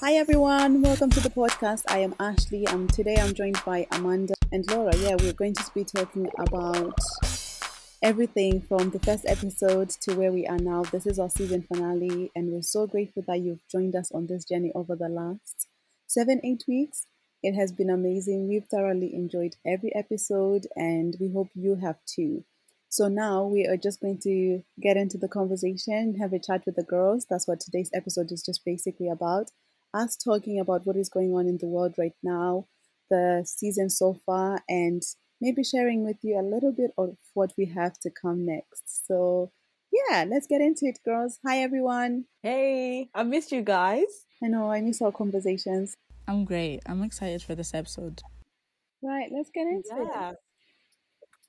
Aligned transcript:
Hi 0.00 0.12
everyone, 0.12 0.82
welcome 0.82 1.08
to 1.08 1.20
the 1.20 1.30
podcast. 1.30 1.84
I 1.88 2.00
am 2.00 2.14
Ashley 2.20 2.66
and 2.66 2.92
today 2.92 3.16
I'm 3.16 3.32
joined 3.32 3.58
by 3.64 3.86
Amanda 3.92 4.34
and 4.52 4.70
Laura. 4.70 4.94
Yeah, 4.94 5.16
we're 5.18 5.32
going 5.32 5.54
to 5.54 5.64
be 5.74 5.84
talking 5.84 6.28
about 6.38 7.00
everything 8.02 8.60
from 8.60 8.90
the 8.90 8.98
first 8.98 9.24
episode 9.26 9.88
to 10.02 10.14
where 10.14 10.30
we 10.32 10.46
are 10.46 10.58
now. 10.58 10.82
This 10.82 11.06
is 11.06 11.18
our 11.18 11.30
season 11.30 11.62
finale 11.62 12.30
and 12.36 12.52
we're 12.52 12.60
so 12.60 12.86
grateful 12.86 13.24
that 13.26 13.40
you've 13.40 13.66
joined 13.72 13.96
us 13.96 14.12
on 14.12 14.26
this 14.26 14.44
journey 14.44 14.70
over 14.74 14.94
the 14.94 15.08
last 15.08 15.66
seven, 16.06 16.42
eight 16.44 16.64
weeks. 16.68 17.06
It 17.42 17.54
has 17.54 17.72
been 17.72 17.88
amazing. 17.88 18.48
We've 18.48 18.66
thoroughly 18.66 19.14
enjoyed 19.14 19.56
every 19.64 19.94
episode 19.94 20.66
and 20.76 21.16
we 21.18 21.32
hope 21.32 21.48
you 21.54 21.76
have 21.76 21.96
too. 22.04 22.44
So 22.90 23.08
now 23.08 23.44
we 23.44 23.66
are 23.66 23.78
just 23.78 24.02
going 24.02 24.18
to 24.24 24.62
get 24.78 24.98
into 24.98 25.16
the 25.16 25.28
conversation, 25.28 26.16
have 26.20 26.34
a 26.34 26.38
chat 26.38 26.64
with 26.66 26.76
the 26.76 26.82
girls. 26.82 27.26
That's 27.28 27.48
what 27.48 27.60
today's 27.60 27.90
episode 27.94 28.30
is 28.30 28.42
just 28.42 28.62
basically 28.62 29.08
about. 29.08 29.52
Us 29.96 30.16
talking 30.16 30.60
about 30.60 30.86
what 30.86 30.96
is 30.96 31.08
going 31.08 31.32
on 31.32 31.46
in 31.46 31.56
the 31.58 31.66
world 31.66 31.94
right 31.96 32.16
now, 32.22 32.66
the 33.08 33.42
season 33.46 33.88
so 33.88 34.14
far, 34.26 34.62
and 34.68 35.02
maybe 35.40 35.64
sharing 35.64 36.04
with 36.04 36.18
you 36.22 36.38
a 36.38 36.42
little 36.54 36.72
bit 36.72 36.90
of 36.98 37.16
what 37.34 37.52
we 37.56 37.64
have 37.66 37.98
to 38.00 38.10
come 38.10 38.44
next. 38.44 39.06
So, 39.06 39.50
yeah, 39.90 40.24
let's 40.28 40.46
get 40.46 40.60
into 40.60 40.84
it, 40.86 40.98
girls. 41.04 41.38
Hi, 41.46 41.62
everyone. 41.62 42.26
Hey, 42.42 43.08
I 43.14 43.22
missed 43.22 43.52
you 43.52 43.62
guys. 43.62 44.04
I 44.44 44.48
know, 44.48 44.70
I 44.70 44.82
miss 44.82 45.00
our 45.00 45.12
conversations. 45.12 45.94
I'm 46.28 46.44
great. 46.44 46.80
I'm 46.84 47.02
excited 47.02 47.42
for 47.42 47.54
this 47.54 47.72
episode. 47.72 48.20
Right, 49.02 49.30
let's 49.32 49.50
get 49.50 49.66
into 49.66 49.88
Yeah. 50.12 50.30
it. 50.32 50.36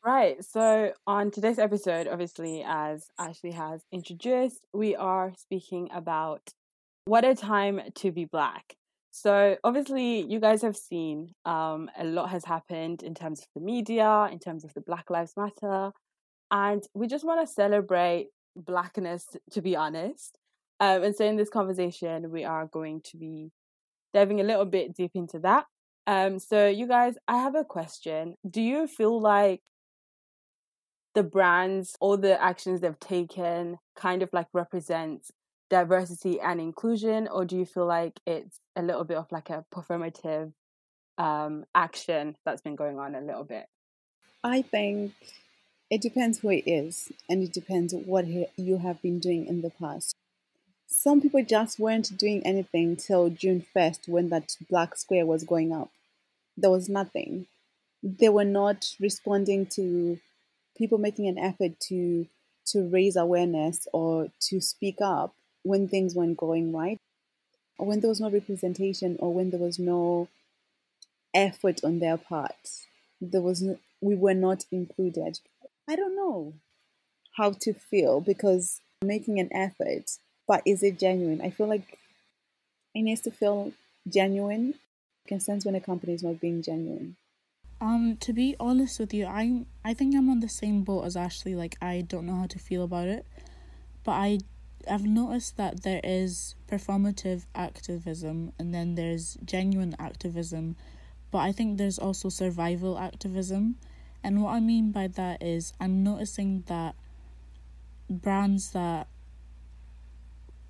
Right. 0.05 0.45
So, 0.45 0.93
on 1.05 1.31
today's 1.31 1.59
episode, 1.59 2.07
obviously, 2.07 2.63
as 2.65 3.09
Ashley 3.19 3.51
has 3.51 3.81
introduced, 3.91 4.61
we 4.73 4.95
are 4.95 5.33
speaking 5.37 5.89
about 5.91 6.53
what 7.07 7.23
a 7.23 7.33
time 7.33 7.79
to 7.95 8.11
be 8.11 8.25
black. 8.25 8.75
So, 9.11 9.57
obviously, 9.63 10.21
you 10.29 10.39
guys 10.39 10.61
have 10.61 10.75
seen 10.75 11.33
um, 11.45 11.89
a 11.97 12.03
lot 12.03 12.29
has 12.29 12.45
happened 12.45 13.01
in 13.01 13.15
terms 13.15 13.39
of 13.39 13.47
the 13.55 13.61
media, 13.61 14.29
in 14.31 14.37
terms 14.37 14.63
of 14.63 14.73
the 14.73 14.81
Black 14.81 15.09
Lives 15.09 15.33
Matter, 15.35 15.91
and 16.51 16.83
we 16.93 17.07
just 17.07 17.25
want 17.25 17.45
to 17.45 17.51
celebrate 17.51 18.27
blackness, 18.55 19.25
to 19.51 19.61
be 19.61 19.75
honest. 19.75 20.37
Um, 20.79 21.01
and 21.03 21.15
so, 21.15 21.25
in 21.25 21.37
this 21.37 21.49
conversation, 21.49 22.29
we 22.29 22.43
are 22.43 22.67
going 22.67 23.01
to 23.05 23.17
be 23.17 23.51
diving 24.13 24.39
a 24.39 24.43
little 24.43 24.65
bit 24.65 24.95
deep 24.95 25.11
into 25.15 25.39
that. 25.39 25.65
Um, 26.05 26.37
so, 26.37 26.67
you 26.67 26.87
guys, 26.87 27.15
I 27.27 27.37
have 27.37 27.55
a 27.55 27.63
question. 27.63 28.35
Do 28.47 28.61
you 28.61 28.85
feel 28.85 29.19
like 29.19 29.61
the 31.15 31.23
brands, 31.23 31.95
all 31.99 32.17
the 32.17 32.39
actions 32.39 32.81
they've 32.81 32.99
taken, 32.99 33.77
kind 33.95 34.21
of 34.21 34.29
like 34.31 34.47
represents 34.53 35.31
diversity 35.69 36.39
and 36.39 36.59
inclusion, 36.59 37.27
or 37.27 37.45
do 37.45 37.57
you 37.57 37.65
feel 37.65 37.85
like 37.85 38.19
it's 38.25 38.59
a 38.75 38.81
little 38.81 39.03
bit 39.03 39.17
of 39.17 39.31
like 39.31 39.49
a 39.49 39.65
performative 39.73 40.53
um, 41.17 41.65
action 41.75 42.35
that's 42.45 42.61
been 42.61 42.75
going 42.75 42.99
on 42.99 43.15
a 43.15 43.21
little 43.21 43.43
bit? 43.43 43.67
I 44.43 44.61
think 44.61 45.13
it 45.89 46.01
depends 46.01 46.39
who 46.39 46.49
it 46.49 46.67
is, 46.67 47.11
and 47.29 47.43
it 47.43 47.53
depends 47.53 47.93
what 47.93 48.25
he- 48.25 48.47
you 48.55 48.77
have 48.77 49.01
been 49.01 49.19
doing 49.19 49.45
in 49.45 49.61
the 49.61 49.69
past. 49.69 50.15
Some 50.87 51.21
people 51.21 51.43
just 51.43 51.79
weren't 51.79 52.17
doing 52.17 52.45
anything 52.45 52.95
till 52.95 53.29
June 53.29 53.61
1st 53.73 54.07
when 54.07 54.29
that 54.29 54.57
black 54.69 54.95
square 54.97 55.25
was 55.25 55.43
going 55.43 55.73
up. 55.73 55.91
There 56.57 56.71
was 56.71 56.89
nothing. 56.89 57.47
They 58.03 58.29
were 58.29 58.45
not 58.45 58.95
responding 58.99 59.67
to 59.67 60.19
people 60.77 60.97
making 60.97 61.27
an 61.27 61.37
effort 61.37 61.79
to 61.81 62.27
to 62.67 62.89
raise 62.89 63.15
awareness 63.15 63.87
or 63.93 64.29
to 64.41 64.59
speak 64.59 64.97
up 65.01 65.33
when 65.67 65.87
things 65.87 66.15
weren't 66.15 66.37
going 66.37 66.73
right, 66.73 66.99
or 67.77 67.87
when 67.87 67.99
there 67.99 68.09
was 68.09 68.21
no 68.21 68.29
representation, 68.29 69.17
or 69.19 69.33
when 69.33 69.49
there 69.49 69.59
was 69.59 69.77
no 69.77 70.27
effort 71.33 71.81
on 71.83 71.99
their 71.99 72.17
part. 72.17 72.85
There 73.21 73.41
was 73.41 73.61
no, 73.61 73.77
we 74.01 74.15
were 74.15 74.33
not 74.33 74.65
included. 74.71 75.39
I 75.87 75.95
don't 75.95 76.15
know 76.15 76.53
how 77.35 77.51
to 77.51 77.73
feel 77.73 78.19
because 78.19 78.81
making 79.03 79.39
an 79.39 79.49
effort, 79.53 80.17
but 80.47 80.61
is 80.65 80.83
it 80.83 80.99
genuine? 80.99 81.41
I 81.41 81.49
feel 81.49 81.67
like 81.67 81.97
it 82.95 83.01
needs 83.01 83.21
to 83.21 83.31
feel 83.31 83.73
genuine. 84.07 84.67
You 84.67 85.27
can 85.27 85.39
sense 85.39 85.65
when 85.65 85.75
a 85.75 85.81
company 85.81 86.13
is 86.13 86.23
not 86.23 86.41
being 86.41 86.61
genuine. 86.61 87.15
Um, 87.79 88.17
to 88.21 88.33
be 88.33 88.55
honest 88.59 88.99
with 88.99 89.13
you, 89.13 89.27
I 89.27 89.65
I 89.85 89.93
think 89.93 90.15
I'm 90.15 90.29
on 90.29 90.39
the 90.39 90.49
same 90.49 90.83
boat 90.83 91.05
as 91.05 91.15
Ashley. 91.15 91.55
Like 91.55 91.77
I 91.79 92.01
don't 92.01 92.25
know 92.25 92.35
how 92.35 92.47
to 92.47 92.59
feel 92.59 92.83
about 92.83 93.07
it, 93.07 93.25
but 94.03 94.13
I 94.13 94.39
I've 94.89 95.05
noticed 95.05 95.57
that 95.57 95.83
there 95.83 96.01
is 96.03 96.55
performative 96.69 97.45
activism 97.55 98.53
and 98.59 98.73
then 98.73 98.95
there's 98.95 99.37
genuine 99.43 99.95
activism, 99.99 100.75
but 101.31 101.39
I 101.39 101.51
think 101.51 101.77
there's 101.77 101.99
also 101.99 102.29
survival 102.29 102.97
activism. 102.97 103.75
And 104.23 104.41
what 104.43 104.51
I 104.51 104.59
mean 104.59 104.91
by 104.91 105.07
that 105.07 105.41
is 105.41 105.73
I'm 105.79 106.03
noticing 106.03 106.63
that 106.67 106.95
brands 108.09 108.71
that 108.71 109.07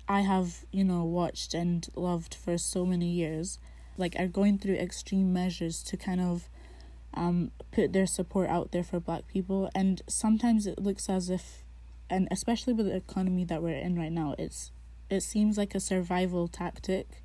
I 0.08 0.20
have, 0.20 0.64
you 0.72 0.84
know, 0.84 1.04
watched 1.04 1.54
and 1.54 1.86
loved 1.94 2.34
for 2.34 2.56
so 2.56 2.86
many 2.86 3.10
years, 3.10 3.58
like 3.96 4.16
are 4.18 4.26
going 4.26 4.58
through 4.58 4.76
extreme 4.76 5.32
measures 5.32 5.82
to 5.84 5.96
kind 5.96 6.20
of 6.20 6.48
um 7.14 7.50
put 7.72 7.92
their 7.92 8.06
support 8.06 8.48
out 8.48 8.70
there 8.70 8.84
for 8.84 9.00
black 9.00 9.26
people 9.26 9.70
and 9.74 10.02
sometimes 10.06 10.66
it 10.66 10.78
looks 10.78 11.08
as 11.08 11.30
if 11.30 11.64
and 12.10 12.28
especially 12.30 12.72
with 12.72 12.86
the 12.86 12.96
economy 12.96 13.44
that 13.44 13.62
we're 13.62 13.76
in 13.76 13.98
right 13.98 14.12
now, 14.12 14.34
it's 14.38 14.72
it 15.10 15.22
seems 15.22 15.56
like 15.56 15.74
a 15.74 15.80
survival 15.80 16.48
tactic. 16.48 17.22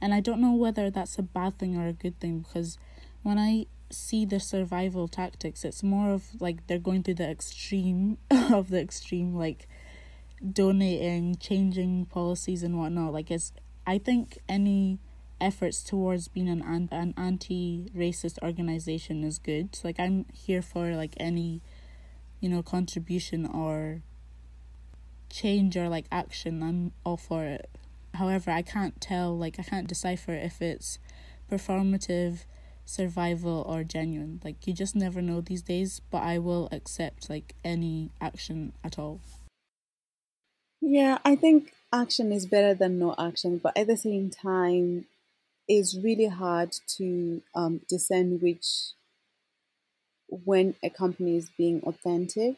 And 0.00 0.12
I 0.12 0.20
don't 0.20 0.40
know 0.40 0.52
whether 0.52 0.90
that's 0.90 1.18
a 1.18 1.22
bad 1.22 1.58
thing 1.58 1.76
or 1.76 1.88
a 1.88 1.92
good 1.92 2.20
thing 2.20 2.40
because 2.40 2.78
when 3.22 3.38
I 3.38 3.66
see 3.90 4.24
the 4.24 4.40
survival 4.40 5.08
tactics, 5.08 5.64
it's 5.64 5.82
more 5.82 6.10
of 6.10 6.40
like 6.40 6.66
they're 6.66 6.78
going 6.78 7.02
through 7.02 7.14
the 7.14 7.28
extreme 7.28 8.18
of 8.30 8.70
the 8.70 8.80
extreme, 8.80 9.34
like 9.34 9.68
donating, 10.52 11.36
changing 11.36 12.06
policies 12.06 12.62
and 12.62 12.78
whatnot. 12.78 13.12
Like 13.12 13.30
it's 13.30 13.52
I 13.86 13.98
think 13.98 14.38
any 14.48 14.98
efforts 15.40 15.82
towards 15.82 16.28
being 16.28 16.48
an 16.48 16.62
an, 16.62 16.88
an 16.92 17.14
anti 17.16 17.90
racist 17.96 18.38
organization 18.42 19.24
is 19.24 19.38
good. 19.38 19.78
Like 19.82 19.98
I'm 19.98 20.26
here 20.32 20.62
for 20.62 20.94
like 20.94 21.14
any, 21.18 21.62
you 22.40 22.48
know, 22.48 22.62
contribution 22.62 23.46
or 23.46 24.02
change 25.36 25.76
or 25.76 25.88
like 25.88 26.06
action. 26.10 26.62
I'm 26.62 26.92
all 27.04 27.16
for 27.16 27.44
it. 27.44 27.70
However, 28.14 28.50
I 28.50 28.62
can't 28.62 29.00
tell 29.00 29.36
like 29.36 29.58
I 29.58 29.62
can't 29.62 29.88
decipher 29.88 30.32
if 30.34 30.62
it's 30.62 30.98
performative, 31.50 32.44
survival 32.84 33.64
or 33.68 33.84
genuine. 33.84 34.40
Like 34.44 34.66
you 34.66 34.72
just 34.72 34.96
never 34.96 35.20
know 35.22 35.40
these 35.40 35.62
days, 35.62 36.00
but 36.10 36.22
I 36.22 36.38
will 36.38 36.68
accept 36.72 37.28
like 37.30 37.54
any 37.64 38.10
action 38.20 38.72
at 38.82 38.98
all. 38.98 39.20
Yeah, 40.80 41.18
I 41.22 41.36
think 41.36 41.74
action 41.92 42.32
is 42.32 42.46
better 42.46 42.72
than 42.72 42.98
no 42.98 43.14
action, 43.18 43.58
but 43.58 43.76
at 43.76 43.86
the 43.88 43.96
same 43.96 44.30
time, 44.30 45.06
it's 45.68 45.96
really 45.96 46.26
hard 46.28 46.72
to 46.98 47.42
um, 47.54 47.82
discern 47.88 48.40
which 48.40 48.92
when 50.28 50.74
a 50.84 50.90
company 50.90 51.36
is 51.36 51.50
being 51.50 51.82
authentic, 51.82 52.56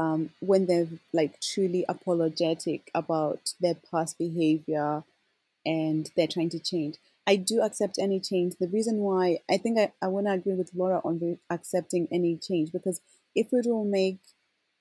um, 0.00 0.30
when 0.40 0.66
they're 0.66 0.88
like 1.12 1.40
truly 1.40 1.84
apologetic 1.88 2.90
about 2.94 3.54
their 3.60 3.74
past 3.90 4.18
behavior 4.18 5.04
and 5.66 6.10
they're 6.16 6.26
trying 6.36 6.50
to 6.50 6.58
change. 6.58 6.96
I 7.26 7.36
do 7.36 7.62
accept 7.62 7.98
any 7.98 8.20
change. 8.20 8.56
The 8.58 8.68
reason 8.68 8.98
why 8.98 9.40
I 9.50 9.58
think 9.58 9.78
I, 9.78 9.92
I 10.02 10.08
want 10.08 10.26
to 10.26 10.32
agree 10.32 10.54
with 10.54 10.74
Laura 10.74 11.00
on 11.04 11.18
re- 11.20 11.38
accepting 11.50 12.08
any 12.10 12.36
change 12.36 12.72
because 12.72 13.00
if 13.34 13.48
it 13.52 13.66
will 13.66 13.84
make 13.84 14.18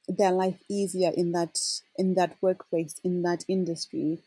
their 0.08 0.32
life 0.32 0.60
easier 0.70 1.12
in 1.16 1.32
that 1.34 1.60
in 1.98 2.16
that 2.16 2.36
workplace 2.42 2.96
in 3.04 3.22
that 3.24 3.46
industry, 3.48 4.20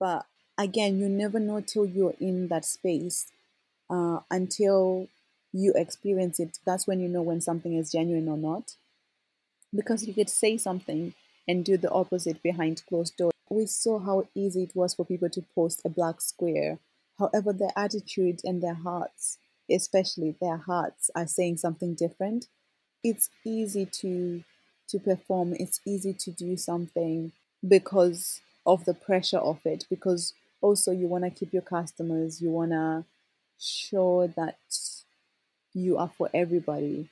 but 0.00 0.26
again, 0.58 0.98
you 0.98 1.08
never 1.08 1.40
know 1.40 1.60
till 1.60 1.86
you're 1.86 2.14
in 2.20 2.48
that 2.48 2.64
space 2.64 3.28
uh, 3.90 4.20
until 4.30 5.08
you 5.52 5.72
experience 5.76 6.40
it. 6.40 6.58
That's 6.66 6.86
when 6.86 7.00
you 7.00 7.08
know 7.08 7.22
when 7.22 7.40
something 7.40 7.74
is 7.76 7.92
genuine 7.92 8.28
or 8.28 8.36
not 8.38 8.76
because 9.76 10.06
you 10.06 10.14
could 10.14 10.30
say 10.30 10.56
something 10.56 11.14
and 11.48 11.64
do 11.64 11.76
the 11.76 11.90
opposite 11.90 12.42
behind 12.42 12.82
closed 12.88 13.16
doors. 13.16 13.32
We 13.48 13.66
saw 13.66 13.98
how 13.98 14.28
easy 14.34 14.64
it 14.64 14.74
was 14.74 14.94
for 14.94 15.04
people 15.04 15.30
to 15.30 15.44
post 15.54 15.82
a 15.84 15.88
black 15.88 16.20
square. 16.20 16.78
However, 17.18 17.52
their 17.52 17.72
attitude 17.76 18.40
and 18.44 18.62
their 18.62 18.74
hearts, 18.74 19.38
especially 19.70 20.36
their 20.40 20.56
hearts, 20.56 21.10
are 21.14 21.26
saying 21.26 21.58
something 21.58 21.94
different. 21.94 22.48
It's 23.04 23.30
easy 23.44 23.86
to 24.00 24.42
to 24.88 24.98
perform. 24.98 25.54
It's 25.58 25.80
easy 25.84 26.12
to 26.14 26.30
do 26.30 26.56
something 26.56 27.32
because 27.66 28.40
of 28.64 28.84
the 28.84 28.94
pressure 28.94 29.38
of 29.38 29.64
it. 29.64 29.86
Because 29.88 30.34
also 30.60 30.92
you 30.92 31.06
want 31.06 31.24
to 31.24 31.30
keep 31.30 31.52
your 31.52 31.62
customers. 31.62 32.40
You 32.40 32.50
want 32.50 32.72
to 32.72 33.04
show 33.58 34.32
that 34.36 34.58
you 35.74 35.96
are 35.98 36.10
for 36.16 36.28
everybody. 36.34 37.08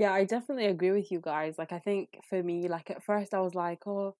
Yeah, 0.00 0.12
I 0.14 0.24
definitely 0.24 0.66
agree 0.66 0.92
with 0.92 1.12
you 1.12 1.20
guys. 1.20 1.58
Like, 1.58 1.72
I 1.72 1.78
think 1.78 2.18
for 2.28 2.42
me, 2.42 2.68
like 2.68 2.90
at 2.90 3.04
first 3.04 3.34
I 3.34 3.40
was 3.40 3.54
like, 3.54 3.86
oh, 3.86 4.16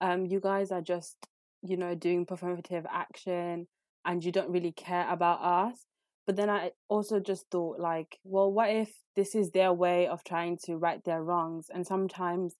um, 0.00 0.26
you 0.26 0.40
guys 0.40 0.72
are 0.72 0.82
just, 0.82 1.16
you 1.62 1.76
know, 1.76 1.94
doing 1.96 2.26
performative 2.26 2.86
action. 2.90 3.68
and 4.06 4.24
you 4.24 4.30
don't 4.32 4.50
really 4.50 4.72
care 4.72 5.08
about 5.10 5.40
us. 5.42 5.86
But 6.26 6.36
then 6.36 6.50
I 6.50 6.72
also 6.90 7.20
just 7.20 7.46
thought, 7.50 7.80
like, 7.80 8.18
well, 8.24 8.52
what 8.52 8.70
if 8.70 8.92
this 9.16 9.34
is 9.34 9.50
their 9.52 9.72
way 9.72 10.06
of 10.06 10.22
trying 10.24 10.58
to 10.66 10.76
right 10.76 11.02
their 11.04 11.22
wrongs? 11.24 11.68
And 11.74 11.86
sometimes 11.86 12.54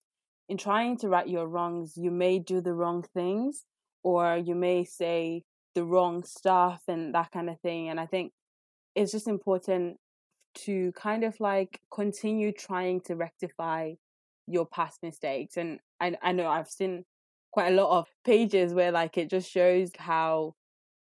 in 0.49 0.57
trying 0.59 0.99
to 0.99 1.09
right 1.11 1.29
your 1.29 1.49
wrongs, 1.49 1.97
you 1.99 2.11
may 2.13 2.39
do 2.41 2.61
the 2.63 2.75
wrong 2.75 3.05
things 3.15 3.65
or 4.05 4.37
you 4.39 4.55
may 4.57 4.85
say 4.85 5.45
the 5.75 5.85
wrong 5.85 6.25
stuff 6.25 6.83
and 6.89 7.15
that 7.17 7.31
kind 7.33 7.51
of 7.51 7.61
thing. 7.61 7.91
And 7.91 8.01
I 8.01 8.07
think 8.07 8.33
it's 8.95 9.13
just 9.13 9.29
important 9.29 9.99
to 10.55 10.93
kind 10.93 11.25
of 11.25 11.39
like 11.41 11.81
continue 11.91 12.53
trying 12.53 13.01
to 13.03 13.17
rectify 13.17 13.95
your 14.47 14.67
past 14.67 15.03
mistakes. 15.03 15.57
And 15.57 15.81
I, 16.01 16.17
I 16.23 16.33
know 16.33 16.47
I've 16.47 16.69
seen 16.71 17.05
quite 17.53 17.73
a 17.73 17.77
lot 17.77 17.99
of 17.99 18.07
pages 18.25 18.75
where 18.75 18.91
like 18.91 19.17
it 19.17 19.31
just 19.31 19.51
shows 19.51 19.91
how 19.99 20.55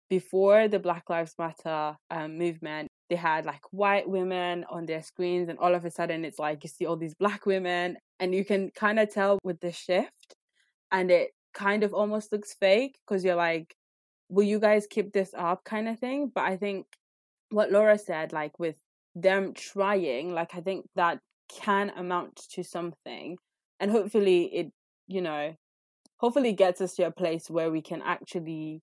before 0.08 0.66
the 0.66 0.80
Black 0.80 1.08
Lives 1.08 1.34
Matter 1.38 1.96
um, 2.10 2.36
movement, 2.36 2.88
they 3.08 3.16
had 3.16 3.46
like 3.46 3.62
white 3.70 4.08
women 4.08 4.64
on 4.68 4.84
their 4.86 5.02
screens, 5.02 5.48
and 5.48 5.58
all 5.58 5.74
of 5.74 5.84
a 5.84 5.90
sudden 5.90 6.24
it's 6.24 6.38
like 6.38 6.64
you 6.64 6.68
see 6.68 6.86
all 6.86 6.96
these 6.96 7.14
black 7.14 7.46
women, 7.46 7.96
and 8.18 8.34
you 8.34 8.44
can 8.44 8.70
kind 8.74 8.98
of 8.98 9.12
tell 9.12 9.38
with 9.44 9.60
the 9.60 9.72
shift, 9.72 10.34
and 10.90 11.10
it 11.10 11.30
kind 11.54 11.82
of 11.84 11.94
almost 11.94 12.32
looks 12.32 12.54
fake 12.54 12.98
because 13.06 13.24
you're 13.24 13.36
like, 13.36 13.74
will 14.28 14.44
you 14.44 14.58
guys 14.58 14.86
keep 14.88 15.12
this 15.12 15.32
up 15.36 15.64
kind 15.64 15.88
of 15.88 15.98
thing? 15.98 16.30
But 16.34 16.44
I 16.44 16.56
think 16.56 16.86
what 17.50 17.70
Laura 17.72 17.98
said, 17.98 18.32
like 18.32 18.58
with 18.58 18.76
them 19.14 19.52
trying, 19.54 20.32
like 20.34 20.54
I 20.54 20.60
think 20.60 20.86
that 20.96 21.20
can 21.48 21.90
amount 21.90 22.36
to 22.52 22.62
something, 22.64 23.38
and 23.80 23.90
hopefully 23.90 24.44
it, 24.54 24.72
you 25.08 25.20
know, 25.22 25.54
hopefully 26.18 26.52
gets 26.52 26.80
us 26.80 26.94
to 26.96 27.04
a 27.04 27.10
place 27.12 27.50
where 27.50 27.70
we 27.70 27.82
can 27.82 28.02
actually 28.02 28.82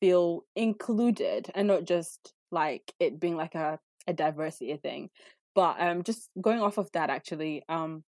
feel 0.00 0.42
included 0.56 1.50
and 1.54 1.68
not 1.68 1.84
just 1.84 2.32
like 2.50 2.92
it 3.00 3.20
being 3.20 3.36
like 3.36 3.54
a, 3.54 3.78
a 4.06 4.12
diversity 4.12 4.76
thing. 4.76 5.10
But 5.54 5.76
um 5.80 6.02
just 6.04 6.30
going 6.40 6.60
off 6.60 6.78
of 6.78 6.90
that 6.92 7.10
actually, 7.10 7.62
um 7.68 8.04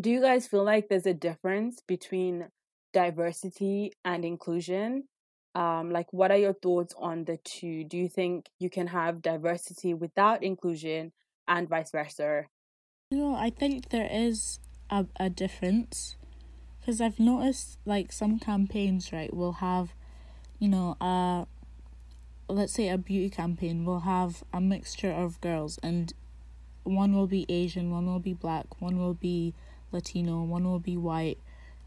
do 0.00 0.10
you 0.10 0.20
guys 0.20 0.46
feel 0.46 0.64
like 0.64 0.88
there's 0.88 1.06
a 1.06 1.14
difference 1.14 1.80
between 1.86 2.48
diversity 2.92 3.92
and 4.04 4.24
inclusion? 4.24 5.04
Um, 5.56 5.90
like 5.90 6.12
what 6.12 6.30
are 6.30 6.36
your 6.36 6.52
thoughts 6.52 6.94
on 6.98 7.24
the 7.24 7.38
two? 7.38 7.82
Do 7.84 7.96
you 7.96 8.10
think 8.10 8.50
you 8.58 8.68
can 8.68 8.88
have 8.88 9.22
diversity 9.22 9.94
without 9.94 10.42
inclusion 10.42 11.12
and 11.48 11.66
vice 11.66 11.90
versa? 11.90 12.44
You 13.10 13.18
know, 13.18 13.34
I 13.34 13.48
think 13.48 13.88
there 13.88 14.08
is 14.12 14.60
a, 14.90 15.06
a 15.18 15.30
difference 15.30 16.16
because 16.78 17.00
I've 17.00 17.18
noticed 17.18 17.78
like 17.86 18.12
some 18.12 18.38
campaigns, 18.38 19.14
right, 19.14 19.32
will 19.32 19.54
have 19.54 19.94
you 20.58 20.68
know, 20.68 20.96
uh, 21.00 21.44
let's 22.48 22.74
say 22.74 22.88
a 22.88 22.98
beauty 22.98 23.30
campaign 23.30 23.86
will 23.86 24.00
have 24.00 24.44
a 24.52 24.60
mixture 24.60 25.10
of 25.10 25.40
girls, 25.40 25.78
and 25.82 26.12
one 26.84 27.14
will 27.14 27.26
be 27.26 27.46
Asian, 27.48 27.90
one 27.90 28.06
will 28.06 28.20
be 28.20 28.34
black, 28.34 28.80
one 28.80 28.98
will 28.98 29.14
be 29.14 29.54
Latino, 29.90 30.42
one 30.42 30.64
will 30.64 30.78
be 30.78 30.98
white, 30.98 31.38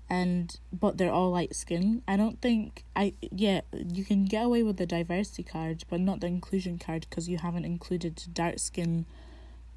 and 0.09 0.59
but 0.73 0.97
they're 0.97 1.11
all 1.11 1.29
light 1.31 1.55
skin. 1.55 2.01
I 2.07 2.17
don't 2.17 2.41
think 2.41 2.83
I 2.95 3.13
yeah 3.31 3.61
you 3.73 4.03
can 4.03 4.25
get 4.25 4.45
away 4.45 4.63
with 4.63 4.77
the 4.77 4.85
diversity 4.85 5.43
card, 5.43 5.83
but 5.89 5.99
not 5.99 6.21
the 6.21 6.27
inclusion 6.27 6.79
card 6.79 7.05
because 7.09 7.29
you 7.29 7.37
haven't 7.37 7.65
included 7.65 8.21
dark 8.33 8.59
skin 8.59 9.05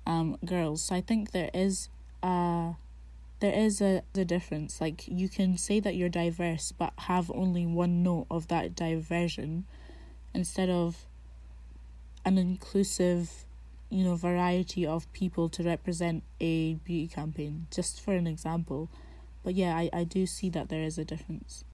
um 0.07 0.39
girls. 0.45 0.83
So 0.83 0.97
I 0.97 1.01
think 1.01 1.33
there 1.33 1.51
is 1.53 1.89
uh 2.23 2.73
there 3.41 3.53
is 3.53 3.81
a 3.81 4.03
the 4.15 4.25
difference. 4.25 4.81
Like 4.81 5.07
you 5.07 5.29
can 5.29 5.59
say 5.59 5.81
that 5.81 5.97
you're 5.97 6.09
diverse, 6.09 6.73
but 6.73 6.93
have 6.97 7.31
only 7.35 7.67
one 7.67 8.03
note 8.03 8.27
of 8.31 8.49
that 8.49 8.75
diversion, 8.75 9.67
instead 10.33 10.71
of 10.71 11.05
an 12.25 12.39
inclusive, 12.39 13.45
you 13.91 14.05
know, 14.05 14.15
variety 14.15 14.87
of 14.87 15.13
people 15.13 15.49
to 15.51 15.63
represent 15.63 16.23
a 16.41 16.75
beauty 16.75 17.09
campaign. 17.09 17.67
Just 17.71 18.01
for 18.01 18.15
an 18.15 18.27
example, 18.27 18.89
but 19.43 19.55
yeah, 19.55 19.77
I 19.77 19.91
I 19.93 20.05
do 20.05 20.27
see 20.27 20.51
that 20.51 20.69
there 20.69 20.83
is 20.83 20.99
a 20.99 21.05
difference. 21.05 21.65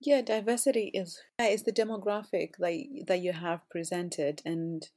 Yeah, 0.00 0.22
diversity 0.22 0.90
is 0.94 1.20
is 1.40 1.64
the 1.64 1.72
demographic 1.72 2.56
that 2.58 3.06
that 3.06 3.20
you 3.20 3.32
have 3.32 3.68
presented 3.70 4.42
and 4.44 4.88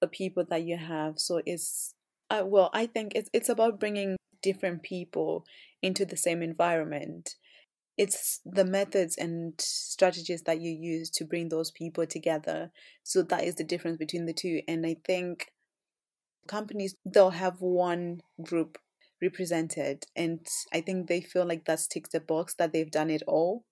the 0.00 0.08
people 0.08 0.44
that 0.50 0.64
you 0.64 0.76
have. 0.76 1.18
So 1.18 1.40
it's 1.46 1.94
uh, 2.30 2.42
well, 2.44 2.70
I 2.72 2.86
think 2.86 3.12
it's 3.14 3.30
it's 3.32 3.48
about 3.48 3.80
bringing 3.80 4.16
different 4.42 4.82
people 4.82 5.44
into 5.82 6.04
the 6.04 6.16
same 6.16 6.42
environment. 6.42 7.36
It's 7.96 8.40
the 8.44 8.64
methods 8.64 9.16
and 9.16 9.54
strategies 9.58 10.42
that 10.42 10.60
you 10.60 10.70
use 10.70 11.10
to 11.10 11.24
bring 11.24 11.48
those 11.48 11.70
people 11.70 12.06
together. 12.06 12.70
So 13.04 13.22
that 13.22 13.44
is 13.44 13.54
the 13.54 13.64
difference 13.64 13.98
between 13.98 14.26
the 14.26 14.32
two. 14.32 14.62
And 14.66 14.84
I 14.84 14.96
think 15.06 15.52
companies, 16.48 16.96
they'll 17.06 17.30
have 17.30 17.60
one 17.60 18.22
group 18.42 18.78
represented. 19.22 20.04
And 20.16 20.46
I 20.72 20.80
think 20.80 21.08
they 21.08 21.20
feel 21.20 21.46
like 21.46 21.64
that 21.64 21.80
ticks 21.90 22.10
the 22.10 22.20
box 22.20 22.54
that 22.54 22.72
they've 22.72 22.90
done 22.90 23.10
it 23.10 23.22
all. 23.26 23.64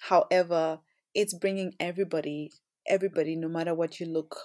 However, 0.00 0.80
it's 1.14 1.34
bringing 1.34 1.74
everybody, 1.78 2.52
everybody, 2.88 3.36
no 3.36 3.48
matter 3.48 3.74
what 3.74 4.00
you 4.00 4.06
look, 4.06 4.36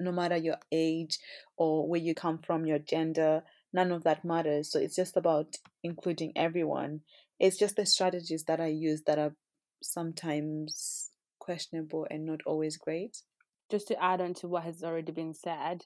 no 0.00 0.12
matter 0.12 0.36
your 0.36 0.56
age 0.70 1.18
or 1.56 1.88
where 1.88 2.00
you 2.00 2.14
come 2.14 2.38
from, 2.38 2.66
your 2.66 2.78
gender, 2.78 3.42
none 3.72 3.92
of 3.92 4.04
that 4.04 4.24
matters. 4.24 4.70
So 4.70 4.78
it's 4.78 4.96
just 4.96 5.16
about 5.16 5.56
including 5.82 6.32
everyone. 6.36 7.00
It's 7.38 7.58
just 7.58 7.76
the 7.76 7.86
strategies 7.86 8.44
that 8.44 8.60
I 8.60 8.66
use 8.66 9.02
that 9.06 9.18
are 9.18 9.34
sometimes 9.82 11.10
questionable 11.38 12.06
and 12.10 12.24
not 12.24 12.40
always 12.46 12.76
great. 12.76 13.18
Just 13.70 13.88
to 13.88 14.02
add 14.02 14.20
on 14.20 14.34
to 14.34 14.48
what 14.48 14.64
has 14.64 14.82
already 14.82 15.12
been 15.12 15.34
said, 15.34 15.84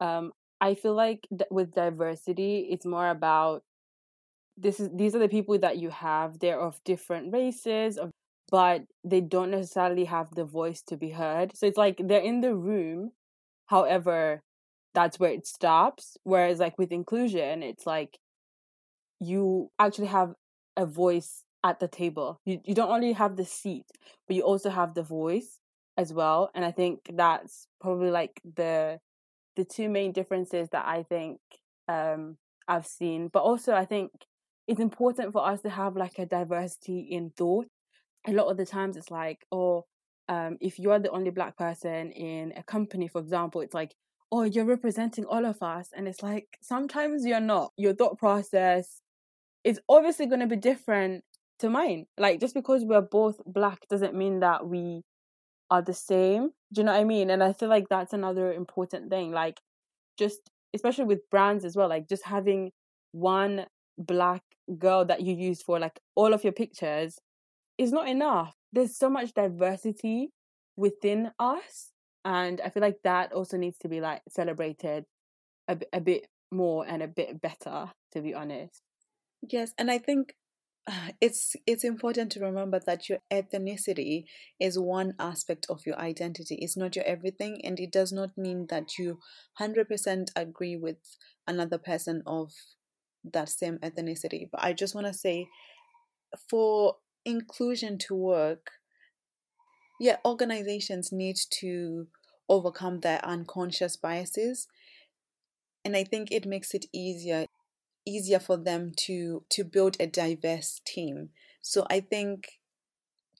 um, 0.00 0.32
I 0.60 0.74
feel 0.74 0.94
like 0.94 1.26
th- 1.30 1.50
with 1.50 1.72
diversity, 1.74 2.68
it's 2.70 2.86
more 2.86 3.08
about 3.10 3.62
this 4.56 4.80
is 4.80 4.90
these 4.94 5.14
are 5.14 5.18
the 5.20 5.28
people 5.28 5.58
that 5.58 5.78
you 5.78 5.90
have. 5.90 6.38
They're 6.40 6.60
of 6.60 6.82
different 6.84 7.32
races, 7.32 7.98
of 7.98 8.10
but 8.50 8.82
they 9.04 9.20
don't 9.20 9.50
necessarily 9.50 10.06
have 10.06 10.34
the 10.34 10.44
voice 10.44 10.82
to 10.82 10.96
be 10.96 11.10
heard. 11.10 11.56
So 11.56 11.66
it's 11.66 11.76
like 11.78 12.00
they're 12.02 12.20
in 12.20 12.40
the 12.40 12.54
room, 12.54 13.12
however, 13.66 14.42
that's 14.94 15.18
where 15.20 15.30
it 15.32 15.46
stops. 15.46 16.16
Whereas 16.24 16.58
like 16.58 16.78
with 16.78 16.92
inclusion, 16.92 17.62
it's 17.62 17.86
like 17.86 18.18
you 19.20 19.70
actually 19.78 20.06
have 20.06 20.34
a 20.76 20.86
voice 20.86 21.44
at 21.64 21.80
the 21.80 21.88
table. 21.88 22.40
You 22.44 22.60
you 22.64 22.74
don't 22.74 22.90
only 22.90 23.12
have 23.12 23.36
the 23.36 23.44
seat, 23.44 23.86
but 24.26 24.36
you 24.36 24.42
also 24.42 24.70
have 24.70 24.94
the 24.94 25.02
voice 25.02 25.58
as 25.96 26.12
well. 26.12 26.50
And 26.54 26.64
I 26.64 26.70
think 26.70 27.10
that's 27.14 27.66
probably 27.80 28.10
like 28.10 28.40
the 28.44 29.00
the 29.58 29.66
two 29.66 29.90
main 29.90 30.12
differences 30.12 30.70
that 30.72 30.86
I 30.86 31.02
think 31.02 31.40
um 31.88 32.38
I've 32.66 32.86
seen. 32.86 33.28
But 33.28 33.42
also 33.42 33.74
I 33.74 33.84
think 33.84 34.12
it's 34.66 34.80
important 34.80 35.32
for 35.32 35.46
us 35.46 35.60
to 35.62 35.70
have 35.70 35.96
like 35.96 36.18
a 36.18 36.26
diversity 36.26 37.00
in 37.10 37.30
thought. 37.36 37.66
A 38.26 38.32
lot 38.32 38.48
of 38.48 38.56
the 38.56 38.66
times 38.66 38.96
it's 38.96 39.10
like, 39.10 39.46
oh, 39.52 39.84
um, 40.28 40.58
if 40.60 40.78
you're 40.78 40.98
the 40.98 41.10
only 41.10 41.30
black 41.30 41.56
person 41.56 42.12
in 42.12 42.52
a 42.56 42.62
company, 42.62 43.08
for 43.08 43.20
example, 43.20 43.60
it's 43.62 43.74
like 43.74 43.94
oh, 44.30 44.42
you're 44.42 44.64
representing 44.64 45.24
all 45.24 45.44
of 45.44 45.62
us. 45.62 45.88
And 45.96 46.06
it's 46.06 46.22
like, 46.22 46.58
sometimes 46.60 47.24
you're 47.24 47.40
not. 47.40 47.72
Your 47.76 47.94
thought 47.94 48.18
process 48.18 49.00
is 49.64 49.80
obviously 49.88 50.26
going 50.26 50.40
to 50.40 50.46
be 50.46 50.56
different 50.56 51.24
to 51.60 51.70
mine. 51.70 52.06
Like, 52.18 52.40
just 52.40 52.54
because 52.54 52.84
we're 52.84 53.00
both 53.00 53.40
black 53.46 53.86
doesn't 53.88 54.14
mean 54.14 54.40
that 54.40 54.66
we 54.66 55.02
are 55.70 55.82
the 55.82 55.94
same. 55.94 56.50
Do 56.72 56.80
you 56.80 56.84
know 56.84 56.92
what 56.92 57.00
I 57.00 57.04
mean? 57.04 57.30
And 57.30 57.42
I 57.42 57.52
feel 57.52 57.68
like 57.68 57.88
that's 57.88 58.12
another 58.12 58.52
important 58.52 59.10
thing. 59.10 59.32
Like, 59.32 59.60
just, 60.18 60.40
especially 60.74 61.04
with 61.04 61.28
brands 61.30 61.64
as 61.64 61.76
well, 61.76 61.88
like, 61.88 62.08
just 62.08 62.24
having 62.24 62.72
one 63.12 63.66
black 63.98 64.42
girl 64.78 65.04
that 65.06 65.22
you 65.22 65.34
use 65.34 65.62
for 65.62 65.78
like 65.78 65.98
all 66.14 66.34
of 66.34 66.44
your 66.44 66.52
pictures 66.52 67.18
is 67.78 67.92
not 67.92 68.08
enough. 68.08 68.54
There's 68.72 68.96
so 68.96 69.08
much 69.10 69.34
diversity 69.34 70.30
within 70.76 71.32
us 71.38 71.92
and 72.24 72.60
I 72.60 72.70
feel 72.70 72.82
like 72.82 72.98
that 73.04 73.32
also 73.32 73.56
needs 73.56 73.78
to 73.78 73.88
be 73.88 74.00
like 74.00 74.22
celebrated 74.28 75.04
a, 75.68 75.78
a 75.92 76.00
bit 76.00 76.26
more 76.50 76.86
and 76.86 77.02
a 77.02 77.08
bit 77.08 77.40
better, 77.40 77.92
to 78.12 78.20
be 78.22 78.34
honest. 78.34 78.82
Yes, 79.48 79.72
and 79.78 79.90
I 79.90 79.98
think 79.98 80.34
it's 81.20 81.56
it's 81.66 81.84
important 81.84 82.32
to 82.32 82.40
remember 82.40 82.80
that 82.86 83.08
your 83.08 83.18
ethnicity 83.30 84.24
is 84.58 84.78
one 84.78 85.14
aspect 85.18 85.66
of 85.68 85.84
your 85.86 85.98
identity 85.98 86.56
it's 86.56 86.76
not 86.76 86.96
your 86.96 87.04
everything 87.04 87.60
and 87.64 87.78
it 87.78 87.92
does 87.92 88.12
not 88.12 88.36
mean 88.36 88.66
that 88.68 88.98
you 88.98 89.18
100% 89.60 90.30
agree 90.36 90.76
with 90.76 90.96
another 91.46 91.78
person 91.78 92.22
of 92.26 92.52
that 93.24 93.48
same 93.48 93.78
ethnicity 93.78 94.48
but 94.50 94.62
i 94.62 94.72
just 94.72 94.94
want 94.94 95.06
to 95.06 95.12
say 95.12 95.46
for 96.48 96.96
inclusion 97.24 97.98
to 97.98 98.14
work 98.14 98.70
yeah, 99.98 100.16
organizations 100.24 101.12
need 101.12 101.36
to 101.60 102.06
overcome 102.48 103.00
their 103.00 103.24
unconscious 103.24 103.96
biases. 103.96 104.68
And 105.84 105.96
I 105.96 106.04
think 106.04 106.30
it 106.30 106.46
makes 106.46 106.74
it 106.74 106.86
easier 106.92 107.46
easier 108.08 108.38
for 108.38 108.56
them 108.56 108.92
to 109.06 109.44
to 109.50 109.64
build 109.64 109.96
a 110.00 110.06
diverse 110.06 110.80
team. 110.86 111.30
So 111.62 111.86
I 111.90 112.00
think 112.00 112.60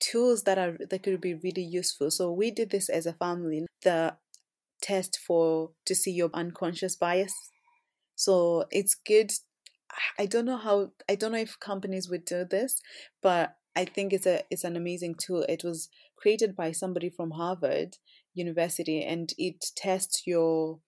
tools 0.00 0.44
that 0.44 0.58
are 0.58 0.76
that 0.90 1.02
could 1.02 1.20
be 1.20 1.34
really 1.34 1.62
useful. 1.64 2.10
So 2.10 2.30
we 2.32 2.50
did 2.50 2.70
this 2.70 2.88
as 2.88 3.06
a 3.06 3.12
family. 3.12 3.66
The 3.82 4.16
test 4.80 5.18
for 5.26 5.70
to 5.86 5.94
see 5.94 6.12
your 6.12 6.30
unconscious 6.34 6.96
bias. 6.96 7.34
So 8.14 8.66
it's 8.70 8.94
good. 8.94 9.32
I 10.18 10.26
don't 10.26 10.44
know 10.44 10.56
how 10.56 10.92
I 11.08 11.14
don't 11.14 11.32
know 11.32 11.38
if 11.38 11.58
companies 11.58 12.08
would 12.08 12.24
do 12.24 12.44
this, 12.44 12.80
but 13.22 13.56
I 13.74 13.84
think 13.84 14.12
it's 14.12 14.26
a 14.26 14.42
it's 14.50 14.64
an 14.64 14.76
amazing 14.76 15.14
tool. 15.14 15.44
It 15.48 15.64
was 15.64 15.88
created 16.16 16.56
by 16.56 16.72
somebody 16.72 17.10
from 17.10 17.32
Harvard 17.32 17.96
University 18.34 19.02
and 19.02 19.32
it 19.38 19.64
tests 19.76 20.22
your 20.26 20.80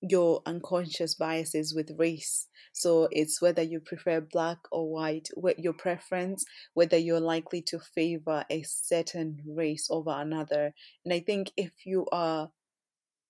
your 0.00 0.42
unconscious 0.46 1.14
biases 1.14 1.74
with 1.74 1.90
race. 1.96 2.46
So 2.72 3.08
it's 3.10 3.42
whether 3.42 3.62
you 3.62 3.80
prefer 3.80 4.20
black 4.20 4.58
or 4.70 4.90
white, 4.90 5.28
what 5.34 5.58
your 5.58 5.72
preference, 5.72 6.44
whether 6.74 6.96
you're 6.96 7.20
likely 7.20 7.62
to 7.62 7.78
favor 7.78 8.44
a 8.50 8.62
certain 8.62 9.38
race 9.46 9.88
over 9.90 10.10
another. 10.10 10.72
And 11.04 11.12
I 11.12 11.20
think 11.20 11.50
if 11.56 11.72
you 11.84 12.06
are 12.12 12.50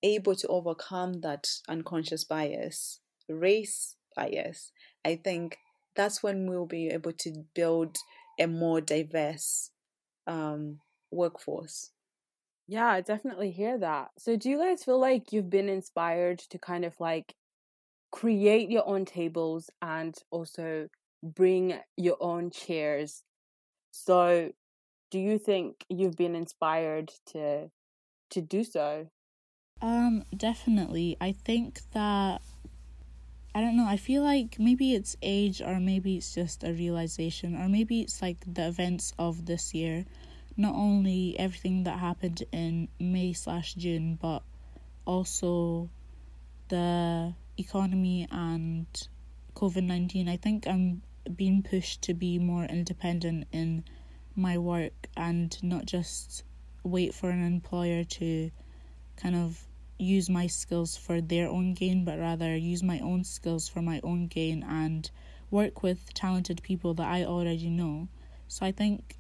able 0.03 0.35
to 0.37 0.49
overcome 0.49 1.21
that 1.23 1.47
unconscious 1.69 2.25
bias, 2.25 3.01
race 3.29 3.97
bias, 4.15 4.73
I 5.05 5.17
think 5.17 5.59
that's 5.97 6.23
when 6.23 6.49
we'll 6.49 6.67
be 6.67 6.89
able 6.89 7.13
to 7.13 7.45
build 7.55 7.97
a 8.39 8.47
more 8.47 8.81
diverse 8.81 9.71
um, 10.27 10.81
workforce. 11.11 11.91
Yeah, 12.69 12.87
I 12.89 13.01
definitely 13.01 13.51
hear 13.51 13.79
that. 13.79 14.11
So, 14.19 14.37
do 14.37 14.51
you 14.51 14.59
guys 14.59 14.85
feel 14.85 15.01
like 15.01 15.33
you've 15.33 15.49
been 15.51 15.69
inspired 15.71 16.39
to 16.51 16.59
kind 16.59 16.85
of 16.85 17.01
like 17.01 17.35
create 18.13 18.71
your 18.71 18.87
own 18.89 19.05
tables 19.07 19.71
and 19.83 20.15
also 20.31 20.89
bring 21.23 21.81
your 21.97 22.19
own 22.21 22.51
chairs? 22.51 23.25
So, 23.91 24.53
do 25.11 25.19
you 25.19 25.39
think 25.39 25.85
you've 25.89 26.17
been 26.17 26.35
inspired 26.35 27.13
to 27.33 27.71
to 28.31 28.41
do 28.43 28.65
so? 28.65 29.09
Um, 29.81 30.25
definitely. 30.37 31.17
I 31.21 31.33
think 31.33 31.81
that 31.93 32.43
I 33.55 33.61
don't 33.61 33.77
know, 33.77 33.87
I 33.87 33.97
feel 33.97 34.23
like 34.23 34.59
maybe 34.59 34.95
it's 34.95 35.17
age 35.23 35.63
or 35.63 35.81
maybe 35.81 36.17
it's 36.17 36.35
just 36.35 36.63
a 36.63 36.73
realization 36.73 37.57
or 37.57 37.69
maybe 37.69 38.03
it's 38.03 38.21
like 38.23 38.39
the 38.47 38.69
events 38.69 39.15
of 39.19 39.47
this 39.47 39.75
year 39.75 40.05
not 40.59 40.75
only 40.75 41.39
everything 41.39 41.85
that 41.85 42.01
happened 42.01 42.43
in 42.51 42.89
May 42.99 43.33
slash 43.33 43.75
June, 43.75 44.19
but 44.21 44.43
also 45.07 45.89
the 46.69 47.33
economy 47.57 48.27
and 48.31 48.87
COVID 49.55 49.85
19. 49.85 50.29
I 50.29 50.37
think 50.37 50.67
I'm 50.67 51.03
being 51.37 51.63
pushed 51.63 52.03
to 52.03 52.15
be 52.15 52.39
more 52.39 52.65
independent 52.65 53.47
in 53.53 53.85
my 54.35 54.59
work 54.59 55.09
and 55.17 55.57
not 55.63 55.87
just 55.87 56.43
wait 56.83 57.15
for 57.15 57.31
an 57.31 57.45
employer 57.45 58.03
to 58.05 58.51
kind 59.17 59.37
of 59.37 59.65
use 59.99 60.29
my 60.29 60.47
skills 60.49 60.97
for 60.97 61.21
their 61.21 61.49
own 61.49 61.75
gain, 61.75 62.05
but 62.05 62.19
rather 62.19 62.57
use 62.57 62.83
my 62.83 62.99
own 62.99 63.23
skills 63.23 63.69
for 63.69 63.81
my 63.81 64.01
own 64.03 64.27
gain 64.27 64.65
and 64.65 65.11
work 65.51 65.83
with 65.85 66.13
talented 66.15 66.63
people 66.63 66.95
that 66.95 67.07
I 67.07 67.25
already 67.25 67.71
know. 67.71 68.09
So 68.49 68.67
I 68.67 68.73
think 68.73 69.18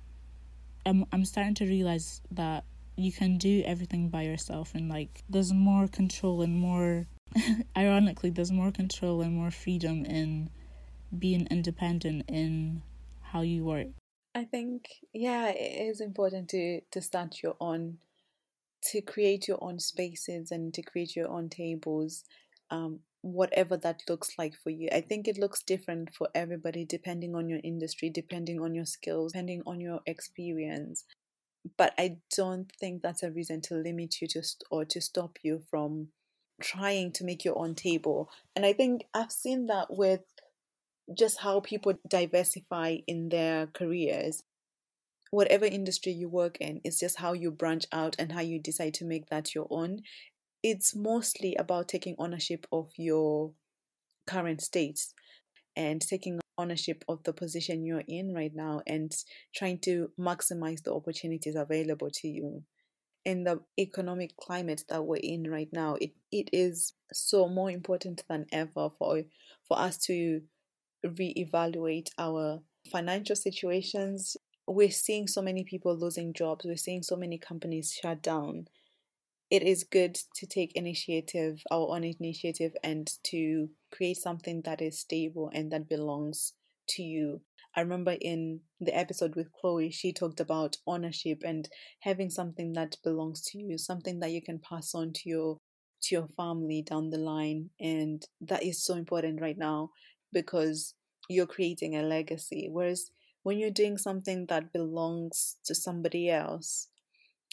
I'm 0.88 1.04
I'm 1.12 1.24
starting 1.24 1.54
to 1.54 1.66
realize 1.66 2.22
that 2.30 2.64
you 2.96 3.12
can 3.12 3.38
do 3.38 3.62
everything 3.64 4.08
by 4.08 4.22
yourself 4.22 4.74
and 4.74 4.88
like 4.88 5.22
there's 5.28 5.52
more 5.52 5.86
control 5.86 6.42
and 6.42 6.58
more 6.58 7.06
ironically 7.76 8.30
there's 8.30 8.50
more 8.50 8.72
control 8.72 9.20
and 9.20 9.34
more 9.34 9.50
freedom 9.50 10.04
in 10.04 10.50
being 11.16 11.46
independent 11.50 12.24
in 12.28 12.82
how 13.20 13.42
you 13.42 13.64
work. 13.64 13.88
I 14.34 14.44
think 14.44 14.88
yeah, 15.12 15.48
it 15.48 15.88
is 15.88 16.00
important 16.00 16.48
to 16.50 16.80
to 16.90 17.00
start 17.00 17.42
your 17.42 17.56
own 17.60 17.98
to 18.90 19.00
create 19.00 19.48
your 19.48 19.62
own 19.62 19.78
spaces 19.78 20.50
and 20.50 20.72
to 20.74 20.82
create 20.82 21.16
your 21.16 21.28
own 21.28 21.48
tables 21.48 22.24
um, 22.70 23.00
whatever 23.22 23.76
that 23.76 24.02
looks 24.08 24.38
like 24.38 24.54
for 24.54 24.70
you. 24.70 24.88
I 24.92 25.00
think 25.00 25.26
it 25.26 25.38
looks 25.38 25.62
different 25.62 26.14
for 26.14 26.28
everybody 26.34 26.84
depending 26.84 27.34
on 27.34 27.48
your 27.48 27.60
industry, 27.64 28.10
depending 28.10 28.60
on 28.60 28.74
your 28.74 28.86
skills, 28.86 29.32
depending 29.32 29.62
on 29.66 29.80
your 29.80 30.00
experience. 30.06 31.04
But 31.76 31.94
I 31.98 32.18
don't 32.36 32.70
think 32.78 33.02
that's 33.02 33.22
a 33.22 33.30
reason 33.30 33.60
to 33.62 33.74
limit 33.74 34.20
you 34.20 34.28
to 34.28 34.42
st- 34.42 34.64
or 34.70 34.84
to 34.86 35.00
stop 35.00 35.38
you 35.42 35.62
from 35.70 36.08
trying 36.60 37.12
to 37.12 37.24
make 37.24 37.44
your 37.44 37.58
own 37.58 37.74
table. 37.74 38.30
And 38.54 38.64
I 38.64 38.72
think 38.72 39.06
I've 39.12 39.32
seen 39.32 39.66
that 39.66 39.88
with 39.90 40.20
just 41.14 41.40
how 41.40 41.60
people 41.60 41.94
diversify 42.06 42.98
in 43.06 43.28
their 43.28 43.66
careers. 43.66 44.42
Whatever 45.30 45.66
industry 45.66 46.12
you 46.12 46.28
work 46.28 46.56
in, 46.58 46.80
it's 46.84 47.00
just 47.00 47.18
how 47.18 47.32
you 47.32 47.50
branch 47.50 47.86
out 47.92 48.16
and 48.18 48.32
how 48.32 48.40
you 48.40 48.58
decide 48.58 48.94
to 48.94 49.04
make 49.04 49.28
that 49.28 49.54
your 49.54 49.66
own 49.70 50.02
it's 50.62 50.94
mostly 50.94 51.54
about 51.56 51.88
taking 51.88 52.16
ownership 52.18 52.66
of 52.72 52.90
your 52.96 53.52
current 54.26 54.60
states 54.60 55.14
and 55.76 56.00
taking 56.00 56.40
ownership 56.58 57.04
of 57.08 57.22
the 57.22 57.32
position 57.32 57.84
you're 57.84 58.02
in 58.08 58.34
right 58.34 58.52
now 58.54 58.82
and 58.86 59.12
trying 59.54 59.78
to 59.78 60.10
maximize 60.18 60.82
the 60.82 60.92
opportunities 60.92 61.54
available 61.54 62.10
to 62.12 62.28
you. 62.28 62.62
In 63.24 63.44
the 63.44 63.60
economic 63.78 64.36
climate 64.36 64.84
that 64.88 65.04
we're 65.04 65.20
in 65.22 65.50
right 65.50 65.68
now 65.72 65.96
it, 66.00 66.12
it 66.32 66.50
is 66.52 66.94
so 67.12 67.48
more 67.48 67.70
important 67.70 68.24
than 68.28 68.46
ever 68.52 68.90
for 68.98 69.22
for 69.66 69.78
us 69.78 69.98
to 70.06 70.40
reevaluate 71.06 72.08
our 72.18 72.60
financial 72.90 73.36
situations. 73.36 74.36
We're 74.66 74.90
seeing 74.90 75.28
so 75.28 75.42
many 75.42 75.64
people 75.64 75.96
losing 75.96 76.32
jobs. 76.32 76.64
We're 76.64 76.76
seeing 76.76 77.02
so 77.02 77.16
many 77.16 77.38
companies 77.38 77.92
shut 77.92 78.22
down 78.22 78.66
it 79.50 79.62
is 79.62 79.84
good 79.84 80.18
to 80.36 80.46
take 80.46 80.76
initiative, 80.76 81.62
our 81.70 81.88
own 81.88 82.04
initiative, 82.04 82.72
and 82.82 83.10
to 83.24 83.70
create 83.90 84.18
something 84.18 84.62
that 84.62 84.82
is 84.82 85.00
stable 85.00 85.50
and 85.54 85.70
that 85.72 85.88
belongs 85.88 86.52
to 86.88 87.02
you. 87.02 87.40
I 87.74 87.80
remember 87.80 88.16
in 88.20 88.60
the 88.80 88.96
episode 88.96 89.36
with 89.36 89.52
Chloe, 89.52 89.90
she 89.90 90.12
talked 90.12 90.40
about 90.40 90.76
ownership 90.86 91.42
and 91.44 91.68
having 92.00 92.30
something 92.30 92.72
that 92.74 92.96
belongs 93.04 93.42
to 93.46 93.58
you, 93.58 93.78
something 93.78 94.20
that 94.20 94.32
you 94.32 94.42
can 94.42 94.58
pass 94.58 94.94
on 94.94 95.12
to 95.14 95.28
your 95.28 95.58
to 96.00 96.14
your 96.14 96.28
family 96.28 96.82
down 96.82 97.10
the 97.10 97.18
line, 97.18 97.70
and 97.80 98.24
that 98.40 98.62
is 98.62 98.84
so 98.84 98.94
important 98.94 99.40
right 99.40 99.58
now 99.58 99.90
because 100.32 100.94
you're 101.28 101.46
creating 101.46 101.96
a 101.96 102.02
legacy. 102.02 102.68
Whereas 102.70 103.10
when 103.42 103.58
you're 103.58 103.70
doing 103.70 103.98
something 103.98 104.46
that 104.46 104.72
belongs 104.72 105.56
to 105.64 105.74
somebody 105.74 106.30
else, 106.30 106.88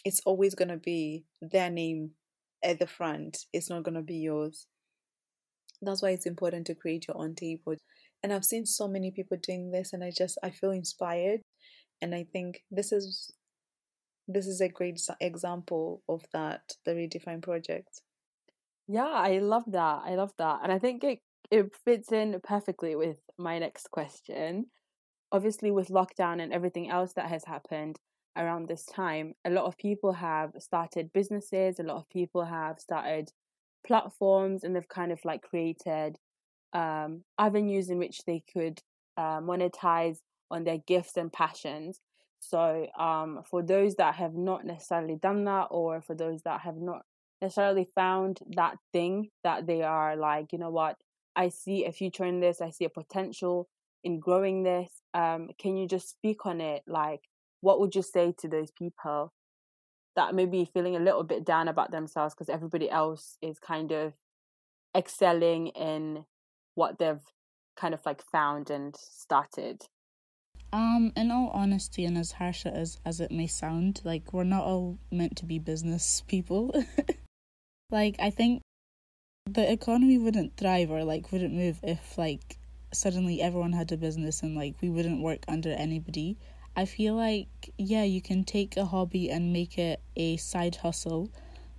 it's 0.06 0.22
always 0.26 0.54
going 0.54 0.70
to 0.70 0.78
be 0.78 1.26
their 1.42 1.70
name 1.70 2.12
at 2.64 2.80
the 2.80 2.88
front. 2.88 3.46
It's 3.52 3.70
not 3.70 3.84
going 3.84 3.96
to 3.96 4.02
be 4.02 4.18
yours. 4.18 4.68
That's 5.82 6.02
why 6.02 6.12
it's 6.12 6.28
important 6.28 6.68
to 6.68 6.76
create 6.76 7.08
your 7.08 7.18
own 7.18 7.36
table. 7.36 7.76
And 8.24 8.32
I've 8.32 8.46
seen 8.46 8.66
so 8.66 8.88
many 8.88 9.12
people 9.12 9.38
doing 9.42 9.72
this 9.72 9.92
and 9.92 10.04
I 10.04 10.12
just 10.16 10.38
I 10.42 10.52
feel 10.52 10.72
inspired 10.72 11.42
and 12.02 12.16
I 12.16 12.26
think 12.32 12.64
this 12.72 12.92
is 12.92 13.34
this 14.28 14.48
is 14.48 14.62
a 14.62 14.70
great 14.70 15.00
example 15.20 16.02
of 16.10 16.24
that 16.34 16.62
the 16.86 16.92
redefine 16.92 17.42
project. 17.44 18.02
Yeah, 18.88 19.06
I 19.06 19.40
love 19.40 19.66
that. 19.68 20.02
I 20.06 20.16
love 20.16 20.32
that. 20.38 20.60
And 20.64 20.72
I 20.72 20.80
think 20.80 21.04
it 21.04 21.20
it 21.52 21.76
fits 21.84 22.12
in 22.12 22.40
perfectly 22.44 22.96
with 22.96 23.20
my 23.38 23.60
next 23.60 23.92
question. 23.92 24.68
Obviously 25.32 25.70
with 25.72 25.90
lockdown 25.90 26.42
and 26.42 26.54
everything 26.54 26.90
else 26.90 27.14
that 27.14 27.30
has 27.30 27.44
happened, 27.46 28.00
around 28.38 28.68
this 28.68 28.86
time, 28.86 29.34
a 29.46 29.50
lot 29.50 29.66
of 29.66 29.78
people 29.78 30.14
have 30.14 30.52
started 30.60 31.14
businesses, 31.14 31.80
a 31.80 31.84
lot 31.84 31.98
of 31.98 32.10
people 32.10 32.46
have 32.46 32.80
started 32.80 33.32
platforms, 33.86 34.64
and 34.64 34.76
they've 34.76 34.88
kind 34.88 35.12
of 35.12 35.24
like 35.26 35.42
created 35.42 36.18
um, 36.74 37.24
avenues 37.40 37.90
in 37.90 37.98
which 37.98 38.26
they 38.26 38.44
could 38.52 38.82
uh, 39.18 39.40
monetize 39.40 40.18
on 40.52 40.64
their 40.64 40.78
gifts 40.78 41.18
and 41.18 41.32
passions. 41.32 42.02
So, 42.40 42.88
um, 42.98 43.42
for 43.50 43.64
those 43.64 43.96
that 43.96 44.16
have 44.16 44.36
not 44.36 44.66
necessarily 44.66 45.16
done 45.16 45.46
that, 45.46 45.68
or 45.72 46.02
for 46.02 46.16
those 46.16 46.44
that 46.44 46.62
have 46.62 46.78
not 46.78 47.04
necessarily 47.42 47.88
found 47.96 48.40
that 48.56 48.78
thing 48.94 49.30
that 49.44 49.66
they 49.66 49.82
are 49.82 50.16
like, 50.16 50.52
you 50.52 50.60
know 50.60 50.70
what, 50.70 50.98
I 51.36 51.50
see 51.50 51.86
a 51.86 51.92
future 51.92 52.26
in 52.26 52.40
this, 52.40 52.62
I 52.62 52.70
see 52.70 52.86
a 52.86 52.90
potential 52.90 53.68
in 54.04 54.20
growing 54.20 54.64
this. 54.64 54.90
Um, 55.14 55.50
can 55.58 55.76
you 55.76 55.88
just 55.88 56.10
speak 56.10 56.46
on 56.46 56.62
it? 56.62 56.84
Like, 56.88 57.22
what 57.66 57.80
would 57.80 57.96
you 57.96 58.04
say 58.04 58.32
to 58.38 58.48
those 58.48 58.70
people 58.70 59.34
that 60.16 60.36
may 60.36 60.46
be 60.46 60.66
feeling 60.66 60.96
a 60.96 61.00
little 61.00 61.24
bit 61.24 61.44
down 61.44 61.68
about 61.68 61.90
themselves 61.90 62.36
because 62.36 62.48
everybody 62.48 62.88
else 62.92 63.38
is 63.42 63.58
kind 63.58 63.92
of 63.92 64.14
excelling 64.96 65.68
in 65.70 66.26
what 66.76 67.00
they've 67.00 67.26
kind 67.76 67.96
of 67.96 68.06
like 68.06 68.22
found 68.32 68.70
and 68.70 68.96
started? 68.96 69.82
Um, 70.72 71.12
in 71.18 71.32
all 71.32 71.50
honesty, 71.56 72.06
and 72.06 72.20
as 72.20 72.34
harsh 72.34 72.68
as 72.68 73.00
as 73.04 73.20
it 73.20 73.32
may 73.32 73.48
sound, 73.48 74.02
like 74.04 74.32
we're 74.32 74.44
not 74.44 74.66
all 74.66 75.00
meant 75.12 75.36
to 75.38 75.46
be 75.46 75.58
business 75.58 76.22
people. 76.28 76.72
like 77.90 78.16
I 78.20 78.30
think 78.30 78.62
the 79.50 79.72
economy 79.72 80.20
wouldn't 80.20 80.56
thrive 80.56 80.92
or 80.92 81.04
like 81.04 81.32
wouldn't 81.32 81.54
move 81.54 81.80
if 81.82 82.16
like 82.16 82.60
suddenly 82.94 83.42
everyone 83.42 83.74
had 83.74 83.92
a 83.92 83.98
business 83.98 84.44
and 84.44 84.56
like 84.56 84.76
we 84.82 84.90
wouldn't 84.92 85.24
work 85.24 85.44
under 85.48 85.72
anybody. 85.72 86.38
I 86.78 86.86
feel 86.86 87.16
like, 87.16 87.48
yeah, 87.78 88.04
you 88.04 88.22
can 88.22 88.44
take 88.44 88.76
a 88.76 88.86
hobby 88.86 89.30
and 89.30 89.54
make 89.54 89.78
it 89.78 90.02
a 90.18 90.36
side 90.38 90.76
hustle, 90.76 91.30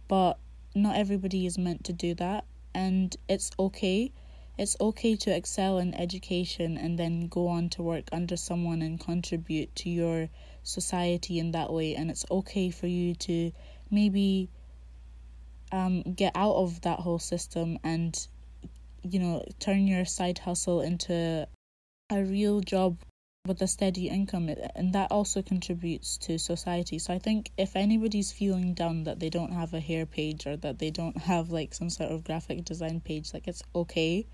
but 0.08 0.38
not 0.74 0.96
everybody 0.96 1.44
is 1.44 1.58
meant 1.58 1.84
to 1.84 1.92
do 1.92 2.14
that. 2.14 2.44
And 2.74 3.14
it's 3.28 3.50
okay. 3.58 4.12
It's 4.58 4.76
okay 4.80 5.16
to 5.16 5.36
excel 5.36 5.78
in 5.78 5.94
education 5.94 6.78
and 6.78 6.98
then 6.98 7.28
go 7.28 7.48
on 7.48 7.68
to 7.70 7.82
work 7.82 8.04
under 8.10 8.36
someone 8.36 8.80
and 8.80 8.98
contribute 8.98 9.74
to 9.76 9.90
your 9.90 10.30
society 10.62 11.38
in 11.38 11.52
that 11.52 11.70
way. 11.70 11.94
And 11.94 12.10
it's 12.10 12.24
okay 12.30 12.70
for 12.70 12.86
you 12.86 13.14
to 13.16 13.52
maybe 13.90 14.48
um, 15.72 16.02
get 16.02 16.32
out 16.34 16.54
of 16.54 16.80
that 16.82 17.00
whole 17.00 17.18
system 17.18 17.78
and, 17.84 18.26
you 19.02 19.18
know, 19.18 19.44
turn 19.60 19.86
your 19.86 20.06
side 20.06 20.38
hustle 20.38 20.80
into 20.80 21.46
a 22.10 22.22
real 22.22 22.60
job 22.60 22.96
with 23.46 23.62
a 23.62 23.66
steady 23.66 24.08
income 24.08 24.48
and 24.74 24.92
that 24.92 25.10
also 25.10 25.42
contributes 25.42 26.16
to 26.18 26.38
society. 26.38 26.98
So 26.98 27.14
i 27.14 27.18
think 27.18 27.50
if 27.56 27.76
anybody's 27.76 28.32
feeling 28.32 28.74
down 28.74 29.04
that 29.04 29.20
they 29.20 29.30
don't 29.30 29.52
have 29.52 29.74
a 29.74 29.80
hair 29.80 30.06
page 30.06 30.46
or 30.46 30.56
that 30.58 30.78
they 30.78 30.90
don't 30.90 31.16
have 31.32 31.50
like 31.50 31.74
some 31.74 31.90
sort 31.90 32.10
of 32.10 32.24
graphic 32.24 32.64
design 32.64 33.00
page 33.00 33.32
like 33.34 33.48
it's 33.48 33.62
okay 33.74 34.26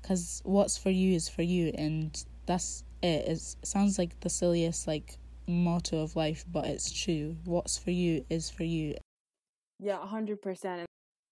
because 0.00 0.42
what's 0.44 0.76
for 0.76 0.90
you 0.90 1.14
is 1.14 1.28
for 1.28 1.42
you 1.42 1.72
and 1.76 2.24
that's 2.46 2.84
it. 3.02 3.26
It 3.28 3.56
sounds 3.62 3.98
like 3.98 4.20
the 4.20 4.30
silliest 4.30 4.86
like 4.86 5.18
motto 5.46 6.02
of 6.02 6.16
life 6.16 6.44
but 6.50 6.64
it's 6.66 6.90
true. 6.90 7.36
What's 7.44 7.78
for 7.78 7.90
you 7.90 8.24
is 8.30 8.50
for 8.50 8.64
you. 8.64 8.94
Yeah 9.80 9.98
100% 9.98 10.84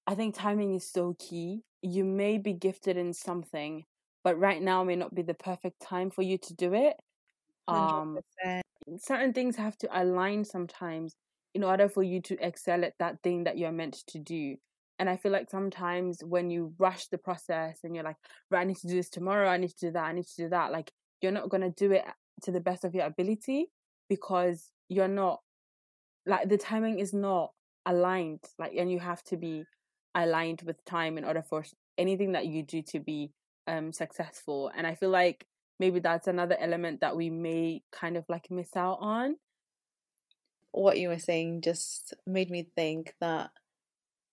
i 0.06 0.14
think 0.14 0.34
timing 0.34 0.74
is 0.74 0.86
so 0.86 1.14
key. 1.18 1.62
You 1.82 2.04
may 2.04 2.38
be 2.38 2.52
gifted 2.52 2.96
in 2.96 3.12
something 3.12 3.84
but 4.24 4.38
right 4.38 4.62
now 4.62 4.84
may 4.84 4.96
not 4.96 5.14
be 5.14 5.22
the 5.22 5.34
perfect 5.34 5.80
time 5.80 6.10
for 6.10 6.22
you 6.22 6.38
to 6.38 6.54
do 6.54 6.74
it 6.74 6.96
um 7.68 8.20
100%. 8.44 8.64
certain 8.98 9.32
things 9.32 9.56
have 9.56 9.76
to 9.78 9.88
align 10.02 10.44
sometimes 10.44 11.16
in 11.54 11.64
order 11.64 11.88
for 11.88 12.02
you 12.02 12.20
to 12.22 12.36
excel 12.44 12.84
at 12.84 12.94
that 12.98 13.22
thing 13.22 13.44
that 13.44 13.58
you're 13.58 13.72
meant 13.72 14.02
to 14.06 14.18
do 14.18 14.56
and 14.98 15.08
i 15.08 15.16
feel 15.16 15.32
like 15.32 15.50
sometimes 15.50 16.22
when 16.24 16.50
you 16.50 16.74
rush 16.78 17.06
the 17.08 17.18
process 17.18 17.80
and 17.84 17.94
you're 17.94 18.04
like 18.04 18.16
right 18.50 18.62
i 18.62 18.64
need 18.64 18.76
to 18.76 18.86
do 18.88 18.94
this 18.96 19.10
tomorrow 19.10 19.48
i 19.48 19.56
need 19.56 19.70
to 19.70 19.86
do 19.86 19.90
that 19.92 20.04
i 20.04 20.12
need 20.12 20.26
to 20.26 20.36
do 20.44 20.48
that 20.48 20.72
like 20.72 20.92
you're 21.20 21.32
not 21.32 21.48
going 21.48 21.62
to 21.62 21.70
do 21.70 21.92
it 21.92 22.04
to 22.42 22.50
the 22.50 22.60
best 22.60 22.84
of 22.84 22.94
your 22.94 23.06
ability 23.06 23.66
because 24.08 24.70
you're 24.88 25.08
not 25.08 25.40
like 26.26 26.48
the 26.48 26.58
timing 26.58 26.98
is 26.98 27.12
not 27.12 27.52
aligned 27.86 28.40
like 28.58 28.72
and 28.76 28.90
you 28.90 29.00
have 29.00 29.22
to 29.24 29.36
be 29.36 29.66
aligned 30.14 30.62
with 30.62 30.84
time 30.84 31.18
in 31.18 31.24
order 31.24 31.42
for 31.42 31.64
anything 31.98 32.32
that 32.32 32.46
you 32.46 32.62
do 32.62 32.82
to 32.82 33.00
be 33.00 33.32
um 33.66 33.92
successful 33.92 34.70
and 34.76 34.86
i 34.86 34.94
feel 34.94 35.10
like 35.10 35.46
maybe 35.82 35.98
that's 35.98 36.28
another 36.28 36.56
element 36.60 37.00
that 37.00 37.16
we 37.16 37.28
may 37.28 37.82
kind 37.90 38.16
of 38.16 38.24
like 38.28 38.48
miss 38.52 38.76
out 38.76 38.98
on. 39.00 39.34
What 40.70 40.96
you 40.96 41.08
were 41.08 41.18
saying 41.18 41.62
just 41.62 42.14
made 42.24 42.50
me 42.50 42.68
think 42.76 43.14
that 43.20 43.50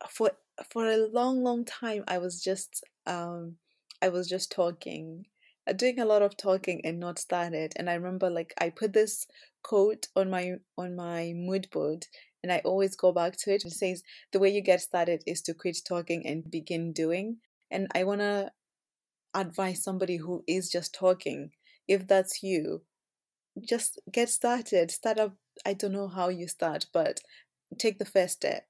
for 0.07 0.29
for 0.71 0.85
a 0.85 0.97
long, 0.97 1.43
long 1.43 1.65
time 1.65 2.03
I 2.07 2.19
was 2.19 2.43
just 2.43 2.83
um 3.07 3.55
I 3.99 4.09
was 4.09 4.29
just 4.29 4.51
talking, 4.51 5.25
uh, 5.67 5.73
doing 5.73 5.99
a 5.99 6.05
lot 6.05 6.21
of 6.21 6.37
talking 6.37 6.81
and 6.85 6.99
not 6.99 7.17
started. 7.17 7.73
And 7.75 7.89
I 7.89 7.95
remember 7.95 8.29
like 8.29 8.53
I 8.61 8.69
put 8.69 8.93
this 8.93 9.25
quote 9.63 10.05
on 10.15 10.29
my 10.29 10.57
on 10.77 10.95
my 10.95 11.33
mood 11.35 11.67
board 11.71 12.05
and 12.43 12.51
I 12.51 12.59
always 12.59 12.95
go 12.95 13.11
back 13.11 13.37
to 13.37 13.51
it. 13.55 13.65
It 13.65 13.71
says 13.71 14.03
the 14.31 14.39
way 14.39 14.49
you 14.49 14.61
get 14.61 14.81
started 14.81 15.23
is 15.25 15.41
to 15.47 15.55
quit 15.55 15.79
talking 15.83 16.27
and 16.27 16.51
begin 16.51 16.93
doing. 16.93 17.37
And 17.71 17.87
I 17.95 18.03
wanna 18.03 18.51
advise 19.33 19.83
somebody 19.83 20.17
who 20.17 20.43
is 20.47 20.69
just 20.69 20.93
talking, 20.93 21.51
if 21.87 22.07
that's 22.07 22.43
you, 22.43 22.83
just 23.67 23.99
get 24.11 24.29
started. 24.29 24.91
Start 24.91 25.19
up. 25.19 25.35
I 25.65 25.73
don't 25.73 25.91
know 25.91 26.07
how 26.07 26.29
you 26.29 26.47
start, 26.47 26.85
but 26.93 27.19
take 27.77 27.99
the 27.99 28.05
first 28.05 28.35
step. 28.35 28.63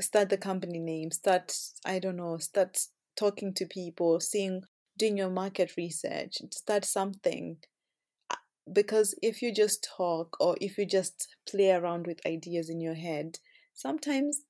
Start 0.00 0.30
the 0.30 0.38
company 0.38 0.78
name. 0.78 1.10
Start, 1.10 1.54
I 1.84 1.98
don't 1.98 2.16
know, 2.16 2.38
start 2.38 2.78
talking 3.16 3.52
to 3.54 3.66
people, 3.66 4.20
seeing, 4.20 4.62
doing 4.96 5.16
your 5.16 5.30
market 5.30 5.74
research. 5.76 6.38
Start 6.52 6.84
something. 6.84 7.58
Because 8.72 9.14
if 9.22 9.42
you 9.42 9.52
just 9.52 9.86
talk 9.96 10.36
or 10.40 10.56
if 10.60 10.78
you 10.78 10.86
just 10.86 11.34
play 11.48 11.70
around 11.70 12.06
with 12.06 12.24
ideas 12.26 12.70
in 12.70 12.80
your 12.80 12.94
head, 12.94 13.38
sometimes 13.74 14.42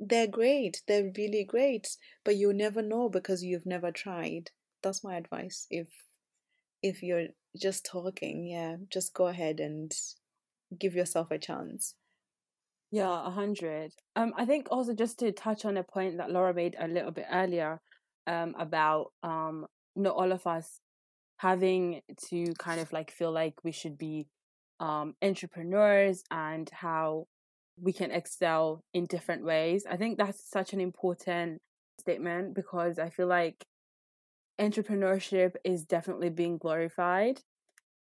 they're 0.00 0.26
great. 0.28 0.82
They're 0.86 1.10
really 1.16 1.44
great, 1.44 1.96
but 2.24 2.36
you 2.36 2.52
never 2.52 2.82
know 2.82 3.08
because 3.08 3.42
you've 3.42 3.66
never 3.66 3.90
tried. 3.90 4.50
That's 4.82 5.02
my 5.02 5.16
advice. 5.16 5.66
If 5.70 5.88
if 6.82 7.02
you're 7.02 7.28
just 7.56 7.84
talking, 7.84 8.46
yeah, 8.46 8.76
just 8.90 9.14
go 9.14 9.26
ahead 9.26 9.58
and 9.60 9.92
give 10.78 10.94
yourself 10.94 11.30
a 11.30 11.38
chance. 11.38 11.94
Yeah, 12.90 13.26
a 13.26 13.30
hundred. 13.30 13.92
Um, 14.16 14.32
I 14.36 14.44
think 14.46 14.68
also 14.70 14.94
just 14.94 15.18
to 15.18 15.32
touch 15.32 15.64
on 15.64 15.76
a 15.76 15.82
point 15.82 16.18
that 16.18 16.30
Laura 16.30 16.54
made 16.54 16.76
a 16.78 16.88
little 16.88 17.10
bit 17.10 17.26
earlier, 17.30 17.80
um, 18.26 18.54
about 18.58 19.12
um, 19.22 19.66
not 19.96 20.14
all 20.14 20.32
of 20.32 20.46
us 20.46 20.80
having 21.38 22.00
to 22.28 22.52
kind 22.58 22.80
of 22.80 22.92
like 22.92 23.10
feel 23.10 23.32
like 23.32 23.54
we 23.64 23.72
should 23.72 23.96
be 23.98 24.26
um 24.80 25.14
entrepreneurs 25.22 26.22
and 26.30 26.70
how 26.70 27.26
we 27.80 27.92
can 27.92 28.10
excel 28.10 28.82
in 28.92 29.06
different 29.06 29.44
ways. 29.44 29.86
I 29.88 29.96
think 29.96 30.18
that's 30.18 30.48
such 30.50 30.72
an 30.72 30.80
important 30.80 31.60
statement 32.00 32.54
because 32.54 32.98
I 32.98 33.10
feel 33.10 33.26
like 33.26 33.64
entrepreneurship 34.60 35.54
is 35.64 35.84
definitely 35.84 36.30
being 36.30 36.58
glorified. 36.58 37.40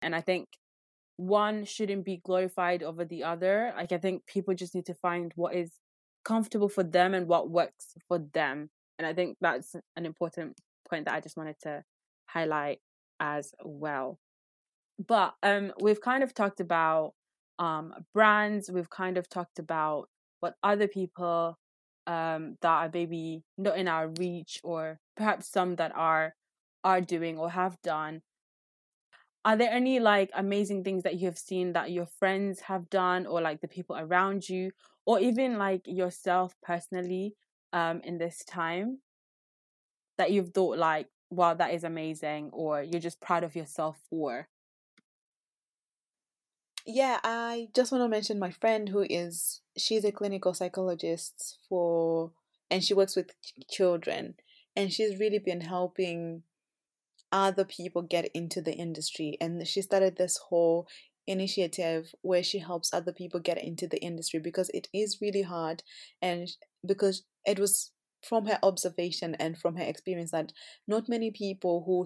And 0.02 0.16
I 0.16 0.22
think 0.22 0.48
one 1.18 1.66
shouldn't 1.66 2.04
be 2.04 2.18
glorified 2.18 2.84
over 2.84 3.06
the 3.06 3.24
other. 3.24 3.74
Like, 3.76 3.92
I 3.92 3.98
think 3.98 4.26
people 4.26 4.54
just 4.54 4.76
need 4.76 4.88
to 4.88 4.94
find 4.94 5.32
what 5.36 5.56
is 5.56 5.72
comfortable 6.26 6.70
for 6.70 6.84
them 6.84 7.14
and 7.14 7.28
what 7.28 7.50
works 7.50 7.94
for 8.08 8.20
them. 8.20 8.70
And 8.98 9.06
I 9.08 9.14
think 9.14 9.38
that's 9.40 9.76
an 9.96 10.06
important 10.06 10.58
point 10.90 11.06
that 11.06 11.14
I 11.14 11.22
just 11.22 11.38
wanted 11.38 11.56
to 11.64 11.84
highlight 12.26 12.80
as 13.20 13.54
well. 13.64 14.20
But 15.08 15.36
um, 15.42 15.74
we've 15.82 16.02
kind 16.02 16.24
of 16.24 16.34
talked 16.34 16.60
about 16.60 17.14
um, 17.62 17.96
brands. 18.14 18.72
We've 18.72 18.92
kind 18.92 19.18
of 19.18 19.30
talked 19.30 19.60
about 19.60 20.10
what 20.42 20.58
other 20.64 20.90
people 20.90 21.60
um, 22.08 22.58
that 22.62 22.70
are 22.72 22.92
maybe 22.94 23.46
not 23.58 23.78
in 23.80 23.88
our 23.90 24.10
reach, 24.10 24.62
or 24.66 25.00
perhaps 25.18 25.48
some 25.50 25.78
that 25.78 25.94
are 25.96 26.36
are 26.86 27.02
doing 27.02 27.40
or 27.40 27.52
have 27.52 27.82
done. 27.84 28.24
Are 29.46 29.56
there 29.58 29.72
any 29.72 30.00
like 30.00 30.30
amazing 30.34 30.84
things 30.84 31.04
that 31.04 31.16
you 31.20 31.26
have 31.26 31.38
seen 31.38 31.74
that 31.74 31.92
your 31.92 32.06
friends 32.06 32.62
have 32.62 32.90
done, 32.90 33.26
or 33.28 33.42
like 33.42 33.62
the 33.62 33.68
people 33.68 33.98
around 33.98 34.50
you, 34.50 34.72
or 35.06 35.20
even 35.20 35.58
like 35.58 35.88
yourself 35.88 36.56
personally 36.62 37.36
um, 37.74 38.02
in 38.02 38.18
this 38.20 38.44
time 38.46 39.00
that 40.18 40.32
you've 40.32 40.50
thought 40.54 40.78
like, 40.78 41.08
wow, 41.30 41.54
that 41.54 41.74
is 41.74 41.84
amazing, 41.84 42.50
or 42.54 42.84
you're 42.84 43.00
just 43.02 43.22
proud 43.22 43.44
of 43.44 43.56
yourself 43.56 44.00
for? 44.10 44.48
Yeah, 46.86 47.20
I 47.24 47.70
just 47.76 47.92
want 47.92 48.04
to 48.04 48.10
mention 48.10 48.40
my 48.40 48.52
friend 48.52 48.90
who 48.90 49.06
is 49.10 49.62
she's 49.78 50.04
a 50.06 50.12
clinical 50.12 50.54
psychologist 50.54 51.58
for 51.70 52.32
and 52.70 52.84
she 52.84 52.94
works 52.94 53.16
with 53.16 53.32
children 53.70 54.36
and 54.76 54.92
she's 54.92 55.20
really 55.20 55.40
been 55.40 55.62
helping 55.62 56.44
other 57.32 57.66
people 57.66 58.02
get 58.02 58.30
into 58.34 58.62
the 58.62 58.74
industry 58.74 59.38
and 59.40 59.66
she 59.68 59.82
started 59.82 60.18
this 60.18 60.38
whole 60.38 60.88
initiative 61.28 62.14
where 62.22 62.44
she 62.44 62.60
helps 62.60 62.94
other 62.94 63.14
people 63.14 63.40
get 63.40 63.64
into 63.64 63.88
the 63.88 64.02
industry 64.02 64.40
because 64.40 64.70
it 64.70 64.88
is 64.94 65.20
really 65.22 65.44
hard 65.44 65.84
and 66.22 66.50
because 66.86 67.24
it 67.46 67.60
was 67.60 67.92
from 68.24 68.48
her 68.48 68.60
observation 68.64 69.36
and 69.36 69.58
from 69.58 69.76
her 69.76 69.84
experience 69.84 70.32
that 70.32 70.52
not 70.88 71.08
many 71.08 71.32
people 71.32 71.84
who 71.86 72.06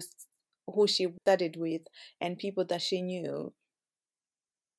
who 0.72 0.86
she 0.86 1.06
studied 1.22 1.56
with 1.56 1.82
and 2.20 2.38
people 2.38 2.64
that 2.64 2.82
she 2.82 3.00
knew 3.00 3.52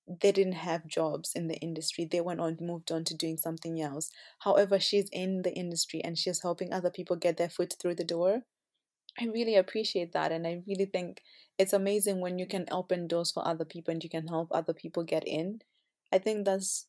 they 0.08 0.32
didn't 0.32 0.54
have 0.54 0.88
jobs 0.88 1.34
in 1.36 1.48
the 1.48 1.58
industry. 1.58 2.06
They 2.06 2.22
went 2.22 2.40
on, 2.40 2.58
moved 2.62 2.92
on 2.92 3.04
to 3.06 3.16
doing 3.16 3.38
something 3.38 3.82
else. 3.82 4.10
However, 4.40 4.80
she's 4.80 5.10
in 5.12 5.42
the 5.42 5.54
industry 5.54 6.02
and 6.04 6.18
she's 6.18 6.42
helping 6.42 6.72
other 6.74 6.90
people 6.90 7.16
get 7.16 7.38
their 7.38 7.50
foot 7.50 7.76
through 7.80 7.96
the 7.96 8.04
door. 8.06 8.44
I 9.20 9.26
really 9.26 9.56
appreciate 9.56 10.14
that. 10.14 10.32
And 10.32 10.48
I 10.48 10.62
really 10.68 10.86
think 10.86 11.22
it's 11.58 11.74
amazing 11.74 12.22
when 12.22 12.40
you 12.40 12.46
can 12.48 12.66
open 12.72 13.08
doors 13.08 13.32
for 13.32 13.46
other 13.48 13.66
people 13.66 13.92
and 13.92 14.04
you 14.04 14.10
can 14.10 14.28
help 14.28 14.50
other 14.52 14.74
people 14.74 15.04
get 15.04 15.28
in. 15.28 15.62
I 16.14 16.20
think 16.20 16.46
that's 16.46 16.88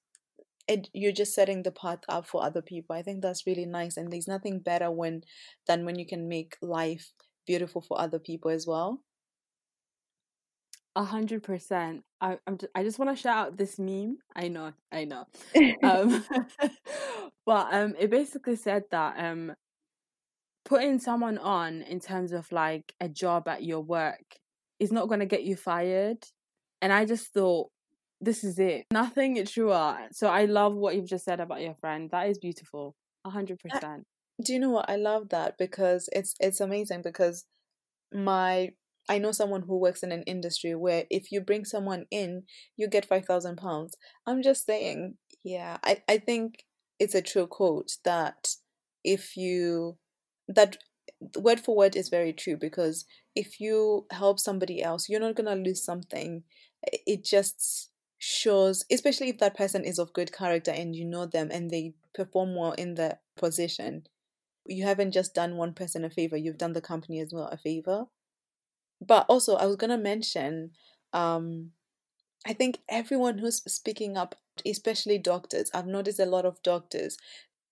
it, 0.68 0.88
you're 0.92 1.12
just 1.12 1.34
setting 1.34 1.62
the 1.62 1.72
path 1.72 2.00
up 2.08 2.26
for 2.26 2.44
other 2.44 2.62
people. 2.62 2.94
I 2.94 3.02
think 3.02 3.22
that's 3.22 3.46
really 3.46 3.66
nice. 3.66 3.96
And 3.96 4.12
there's 4.12 4.28
nothing 4.28 4.60
better 4.60 4.90
when 4.90 5.24
than 5.66 5.84
when 5.84 5.98
you 5.98 6.06
can 6.06 6.28
make 6.28 6.56
life 6.60 7.12
beautiful 7.46 7.80
for 7.80 8.00
other 8.00 8.18
people 8.18 8.50
as 8.50 8.66
well. 8.66 9.02
A 10.96 11.04
hundred 11.04 11.42
percent. 11.42 12.02
I 12.20 12.38
I'm 12.46 12.58
just, 12.58 12.72
I 12.74 12.82
just 12.82 12.98
want 12.98 13.16
to 13.16 13.20
shout 13.22 13.36
out 13.36 13.56
this 13.56 13.78
meme. 13.78 14.18
I 14.34 14.48
know, 14.48 14.72
I 14.90 15.04
know. 15.04 15.26
um, 15.82 16.24
but 17.46 17.68
um, 17.72 17.94
it 17.98 18.10
basically 18.10 18.56
said 18.56 18.84
that 18.90 19.14
um, 19.18 19.54
putting 20.64 20.98
someone 20.98 21.38
on 21.38 21.82
in 21.82 22.00
terms 22.00 22.32
of 22.32 22.50
like 22.52 22.92
a 23.00 23.08
job 23.08 23.48
at 23.48 23.64
your 23.64 23.80
work 23.80 24.38
is 24.78 24.92
not 24.92 25.08
going 25.08 25.20
to 25.20 25.26
get 25.26 25.44
you 25.44 25.56
fired. 25.56 26.18
And 26.80 26.92
I 26.92 27.04
just 27.04 27.32
thought, 27.32 27.70
this 28.20 28.44
is 28.44 28.58
it. 28.58 28.86
Nothing 28.92 29.44
truer. 29.46 29.96
So 30.12 30.28
I 30.28 30.44
love 30.44 30.74
what 30.74 30.94
you've 30.94 31.08
just 31.08 31.24
said 31.24 31.40
about 31.40 31.60
your 31.60 31.74
friend. 31.74 32.10
That 32.10 32.28
is 32.28 32.38
beautiful. 32.38 32.94
A 33.24 33.30
hundred 33.30 33.60
percent. 33.60 34.04
Do 34.42 34.52
you 34.52 34.58
know 34.58 34.70
what? 34.70 34.88
I 34.88 34.96
love 34.96 35.30
that 35.30 35.58
because 35.58 36.08
it's 36.12 36.34
it's 36.40 36.60
amazing 36.60 37.02
because 37.02 37.44
my 38.12 38.70
I 39.08 39.18
know 39.18 39.32
someone 39.32 39.62
who 39.62 39.78
works 39.78 40.02
in 40.02 40.12
an 40.12 40.22
industry 40.24 40.74
where 40.74 41.04
if 41.10 41.32
you 41.32 41.40
bring 41.40 41.64
someone 41.64 42.06
in, 42.10 42.44
you 42.76 42.88
get 42.88 43.06
five 43.06 43.24
thousand 43.24 43.56
pounds. 43.56 43.96
I'm 44.26 44.42
just 44.42 44.66
saying, 44.66 45.16
yeah, 45.44 45.78
I, 45.82 46.02
I 46.08 46.18
think 46.18 46.64
it's 46.98 47.14
a 47.14 47.22
true 47.22 47.46
quote 47.46 47.92
that 48.04 48.54
if 49.04 49.36
you 49.36 49.96
that 50.48 50.76
word 51.36 51.60
for 51.60 51.76
word 51.76 51.96
is 51.96 52.08
very 52.08 52.32
true 52.32 52.56
because 52.56 53.04
if 53.34 53.60
you 53.60 54.06
help 54.10 54.38
somebody 54.40 54.82
else, 54.82 55.08
you're 55.08 55.20
not 55.20 55.36
gonna 55.36 55.56
lose 55.56 55.84
something. 55.84 56.42
It 57.06 57.24
just 57.24 57.90
shows, 58.18 58.84
especially 58.90 59.28
if 59.28 59.38
that 59.38 59.56
person 59.56 59.84
is 59.84 59.98
of 59.98 60.12
good 60.12 60.32
character 60.32 60.70
and 60.70 60.94
you 60.94 61.04
know 61.04 61.26
them 61.26 61.48
and 61.50 61.70
they 61.70 61.94
perform 62.14 62.54
well 62.56 62.72
in 62.72 62.94
the 62.94 63.18
position. 63.36 64.04
You 64.66 64.84
haven't 64.84 65.12
just 65.12 65.34
done 65.34 65.56
one 65.56 65.72
person 65.72 66.04
a 66.04 66.10
favor, 66.10 66.36
you've 66.36 66.58
done 66.58 66.72
the 66.74 66.80
company 66.80 67.20
as 67.20 67.32
well 67.32 67.46
a 67.46 67.56
favor. 67.56 68.06
But 69.00 69.26
also, 69.28 69.56
I 69.56 69.66
was 69.66 69.76
gonna 69.76 69.98
mention, 69.98 70.72
um, 71.12 71.72
I 72.46 72.52
think 72.52 72.80
everyone 72.88 73.38
who's 73.38 73.62
speaking 73.72 74.16
up, 74.16 74.34
especially 74.66 75.18
doctors, 75.18 75.70
I've 75.74 75.86
noticed 75.86 76.20
a 76.20 76.26
lot 76.26 76.44
of 76.46 76.62
doctors 76.62 77.18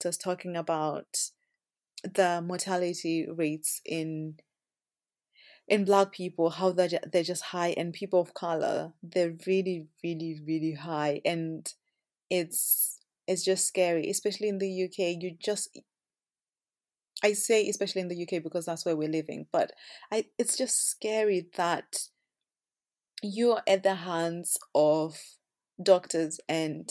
just 0.03 0.21
talking 0.21 0.57
about 0.57 1.31
the 2.05 2.43
mortality 2.47 3.27
rates 3.29 3.81
in 3.85 4.37
in 5.69 5.85
black 5.85 6.13
people 6.13 6.51
how 6.51 6.71
they're, 6.71 7.01
they're 7.11 7.23
just 7.23 7.43
high 7.43 7.75
and 7.77 7.93
people 7.93 8.21
of 8.21 8.35
color 8.35 8.93
they're 9.03 9.35
really 9.47 9.87
really 10.03 10.41
really 10.47 10.73
high 10.73 11.21
and 11.25 11.73
it's 12.31 13.01
it's 13.27 13.45
just 13.45 13.67
scary 13.67 14.09
especially 14.09 14.49
in 14.49 14.59
the 14.59 14.85
uk 14.85 14.99
you 14.99 15.37
just 15.39 15.79
i 17.23 17.33
say 17.33 17.69
especially 17.69 18.01
in 18.01 18.09
the 18.09 18.23
uk 18.23 18.43
because 18.43 18.67
that's 18.67 18.85
where 18.85 18.97
we're 18.97 19.09
living 19.09 19.47
but 19.53 19.73
i 20.13 20.25
it's 20.39 20.57
just 20.57 20.89
scary 20.89 21.49
that 21.57 22.09
you're 23.23 23.63
at 23.67 23.83
the 23.83 23.95
hands 23.95 24.59
of 24.75 25.19
doctors 25.83 26.39
and 26.49 26.91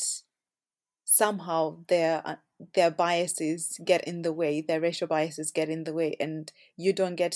somehow 1.03 1.77
their 1.87 2.21
uh, 2.25 2.35
their 2.73 2.89
biases 2.91 3.79
get 3.85 4.03
in 4.07 4.21
the 4.21 4.33
way 4.33 4.61
their 4.61 4.81
racial 4.81 5.07
biases 5.07 5.51
get 5.51 5.69
in 5.69 5.83
the 5.83 5.93
way 5.93 6.15
and 6.19 6.51
you 6.77 6.93
don't 6.93 7.15
get 7.15 7.35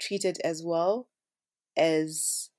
treated 0.00 0.38
as 0.44 0.62
well 0.64 1.08
as 1.76 2.50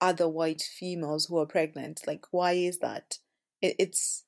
other 0.00 0.28
white 0.28 0.62
females 0.62 1.26
who 1.26 1.38
are 1.38 1.46
pregnant 1.46 2.02
like 2.06 2.26
why 2.30 2.52
is 2.52 2.78
that? 2.80 3.18
It, 3.62 3.76
it's 3.78 4.24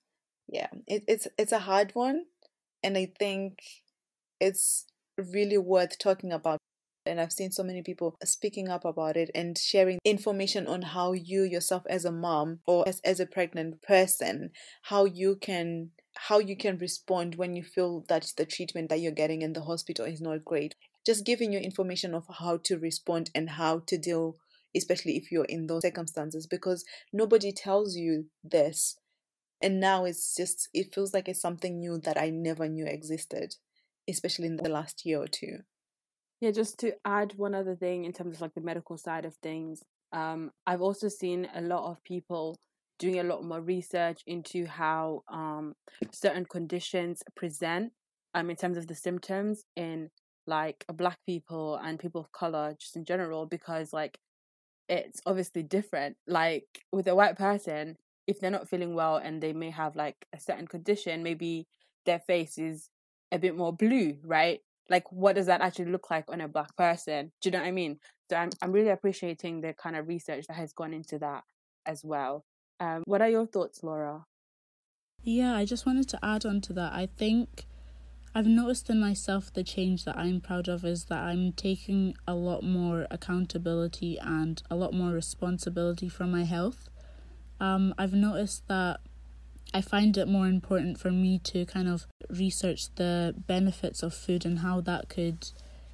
yeah 0.49 0.68
it, 0.87 1.05
it's 1.07 1.29
it's 1.37 1.53
a 1.53 1.59
hard 1.59 1.90
one 1.94 2.25
and 2.83 2.97
i 2.97 3.12
think 3.18 3.59
it's 4.40 4.87
really 5.16 5.59
worth 5.59 5.98
talking 5.98 6.33
about 6.33 6.59
and 7.09 7.20
I've 7.20 7.33
seen 7.33 7.51
so 7.51 7.62
many 7.62 7.83
people 7.83 8.16
speaking 8.22 8.68
up 8.68 8.85
about 8.85 9.16
it 9.16 9.31
and 9.35 9.57
sharing 9.57 9.98
information 10.05 10.66
on 10.66 10.83
how 10.83 11.12
you 11.12 11.42
yourself 11.42 11.85
as 11.88 12.05
a 12.05 12.12
mom 12.12 12.61
or 12.66 12.87
as, 12.87 13.01
as 13.03 13.18
a 13.18 13.27
pregnant 13.27 13.83
person, 13.83 14.51
how 14.83 15.07
you 15.07 15.37
can 15.37 15.90
how 16.22 16.38
you 16.40 16.57
can 16.57 16.79
respond 16.79 17.37
when 17.37 17.55
you 17.55 17.62
feel 17.62 18.05
that 18.09 18.33
the 18.37 18.44
treatment 18.44 18.88
that 18.88 19.01
you're 19.01 19.12
getting 19.12 19.40
in 19.40 19.53
the 19.53 19.62
hospital 19.62 20.05
is 20.05 20.20
not 20.20 20.44
great. 20.44 20.74
Just 21.07 21.24
giving 21.24 21.53
you 21.53 21.61
information 21.61 22.12
of 22.12 22.24
how 22.40 22.59
to 22.64 22.77
respond 22.77 23.31
and 23.35 23.51
how 23.51 23.83
to 23.87 23.96
deal, 23.96 24.37
especially 24.77 25.16
if 25.16 25.31
you're 25.31 25.44
in 25.44 25.68
those 25.68 25.83
circumstances, 25.83 26.46
because 26.46 26.85
nobody 27.12 27.53
tells 27.53 27.94
you 27.94 28.27
this. 28.42 28.96
And 29.62 29.81
now 29.81 30.05
it's 30.05 30.35
just, 30.37 30.68
it 30.74 30.92
feels 30.92 31.14
like 31.14 31.29
it's 31.29 31.40
something 31.40 31.79
new 31.79 31.98
that 31.98 32.20
I 32.20 32.31
never 32.31 32.68
knew 32.68 32.87
existed, 32.87 33.55
especially 34.09 34.47
in 34.47 34.57
the 34.57 34.68
last 34.68 35.05
year 35.05 35.21
or 35.21 35.29
two. 35.29 35.59
Yeah, 36.40 36.53
just 36.53 36.79
to 36.81 36.92
add 37.05 37.35
one 37.37 37.55
other 37.55 37.75
thing 37.75 38.05
in 38.05 38.12
terms 38.12 38.37
of 38.37 38.40
like 38.40 38.55
the 38.55 38.61
medical 38.61 38.97
side 38.97 39.25
of 39.25 39.35
things, 39.42 39.83
um, 40.12 40.51
I've 40.66 40.83
also 40.83 41.09
seen 41.09 41.49
a 41.55 41.61
lot 41.61 41.90
of 41.90 42.03
people 42.05 42.57
doing 42.99 43.18
a 43.18 43.25
lot 43.25 43.44
more 43.44 43.61
research 43.61 44.23
into 44.27 44.66
how 44.66 45.23
um, 45.29 45.75
certain 46.12 46.44
conditions 46.44 47.23
present 47.37 47.92
um, 48.35 48.51
in 48.51 48.57
terms 48.57 48.77
of 48.77 48.87
the 48.87 48.94
symptoms 48.94 49.64
in 49.77 50.11
like 50.47 50.85
black 50.94 51.18
people 51.27 51.77
and 51.77 51.99
people 51.99 52.21
of 52.21 52.33
color 52.33 52.75
just 52.81 52.97
in 52.97 53.05
general 53.05 53.47
because 53.47 53.92
like 53.92 54.18
it's 54.88 55.21
obviously 55.27 55.62
different 55.62 56.16
like 56.27 56.64
with 56.90 57.07
a 57.07 57.14
white 57.14 57.37
person 57.37 57.97
if 58.27 58.40
they're 58.40 58.51
not 58.51 58.68
feeling 58.68 58.94
well 58.94 59.16
and 59.16 59.42
they 59.42 59.53
may 59.53 59.71
have 59.71 59.94
like 59.94 60.16
a 60.35 60.40
certain 60.40 60.66
condition 60.66 61.23
maybe 61.23 61.66
their 62.07 62.18
face 62.18 62.57
is 62.57 62.88
a 63.33 63.38
bit 63.38 63.57
more 63.57 63.73
blue 63.73 64.17
right 64.25 64.61
like 64.91 65.11
what 65.12 65.35
does 65.37 65.47
that 65.47 65.61
actually 65.61 65.91
look 65.91 66.11
like 66.11 66.25
on 66.29 66.41
a 66.41 66.49
black 66.49 66.75
person 66.77 67.31
do 67.41 67.49
you 67.49 67.51
know 67.53 67.59
what 67.59 67.69
i 67.69 67.73
mean 67.73 67.99
so 68.31 68.37
i'm, 68.37 68.51
I'm 68.62 68.73
really 68.73 68.91
appreciating 68.91 69.61
the 69.61 69.75
kind 69.75 69.97
of 69.97 70.09
research 70.09 70.47
that 70.49 70.55
has 70.55 70.73
gone 70.73 70.95
into 70.95 71.19
that 71.19 71.45
as 71.87 72.05
well 72.05 72.45
um, 72.81 73.03
what 73.07 73.21
are 73.21 73.29
your 73.29 73.47
thoughts, 73.47 73.83
Laura? 73.83 74.25
Yeah, 75.23 75.55
I 75.55 75.64
just 75.64 75.85
wanted 75.85 76.09
to 76.11 76.25
add 76.25 76.47
on 76.47 76.61
to 76.62 76.73
that. 76.75 76.93
I 76.93 77.07
think 77.07 77.64
I've 78.35 78.47
noticed 78.47 78.88
in 78.88 79.01
myself 79.01 79.53
the 79.53 79.64
change 79.64 80.05
that 80.05 80.17
I'm 80.17 80.41
proud 80.41 80.69
of 80.69 80.85
is 80.85 81.07
that 81.07 81.19
I'm 81.19 81.53
taking 81.53 82.14
a 82.27 82.35
lot 82.35 82.62
more 82.62 83.07
accountability 83.11 84.19
and 84.19 84.62
a 84.71 84.77
lot 84.77 84.95
more 84.95 85.11
responsibility 85.11 86.09
for 86.09 86.25
my 86.25 86.45
health. 86.45 86.88
Um, 87.61 87.95
I've 87.99 88.14
noticed 88.14 88.69
that 88.69 89.01
I 89.74 89.81
find 89.81 90.16
it 90.16 90.28
more 90.28 90.46
important 90.46 90.98
for 90.98 91.11
me 91.11 91.38
to 91.40 91.66
kind 91.66 91.88
of 91.88 92.07
research 92.31 92.94
the 92.96 93.35
benefits 93.46 94.02
of 94.02 94.14
food 94.14 94.44
and 94.44 94.61
how 94.61 94.81
that 94.83 95.09
could, 95.09 95.50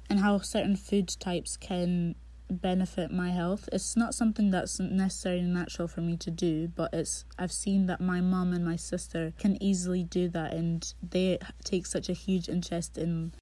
and 0.09 0.19
how 0.19 0.39
certain 0.39 0.75
food 0.75 1.09
types 1.19 1.57
can 1.57 2.15
benefit 2.49 3.11
my 3.11 3.31
health. 3.31 3.67
It's 3.71 3.97
not 3.97 4.13
something 4.13 4.51
that's 4.51 4.79
necessarily 4.79 5.41
natural 5.41 5.87
for 5.87 6.01
me 6.01 6.15
to 6.17 6.31
do, 6.31 6.67
but 6.67 6.93
it's 6.93 7.25
I've 7.37 7.51
seen 7.51 7.87
that 7.87 8.01
my 8.01 8.21
mom 8.21 8.53
and 8.53 8.63
my 8.63 8.75
sister 8.75 9.33
can 9.39 9.61
easily 9.61 10.03
do 10.03 10.29
that 10.29 10.53
and 10.53 10.93
they 11.01 11.39
take 11.63 11.85
such 11.85 12.09
a 12.09 12.13
huge 12.13 12.47
interest 12.49 12.97
in 12.97 13.33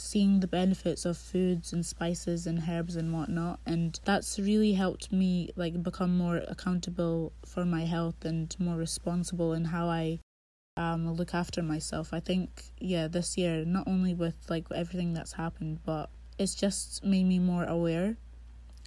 seeing 0.00 0.40
the 0.40 0.46
benefits 0.46 1.04
of 1.04 1.16
foods 1.16 1.72
and 1.72 1.84
spices 1.84 2.46
and 2.46 2.62
herbs 2.68 2.96
and 2.96 3.12
whatnot 3.12 3.60
and 3.66 4.00
that's 4.04 4.38
really 4.38 4.74
helped 4.74 5.12
me 5.12 5.50
like 5.56 5.82
become 5.82 6.16
more 6.16 6.42
accountable 6.48 7.32
for 7.44 7.64
my 7.64 7.84
health 7.84 8.24
and 8.24 8.54
more 8.58 8.76
responsible 8.76 9.52
in 9.52 9.66
how 9.66 9.88
I 9.88 10.20
um 10.76 11.12
look 11.12 11.34
after 11.34 11.62
myself. 11.62 12.12
I 12.12 12.20
think 12.20 12.64
yeah, 12.78 13.08
this 13.08 13.36
year 13.36 13.64
not 13.64 13.88
only 13.88 14.14
with 14.14 14.36
like 14.48 14.66
everything 14.74 15.12
that's 15.12 15.32
happened, 15.32 15.80
but 15.84 16.10
it's 16.38 16.54
just 16.54 17.04
made 17.04 17.24
me 17.24 17.38
more 17.38 17.64
aware 17.64 18.16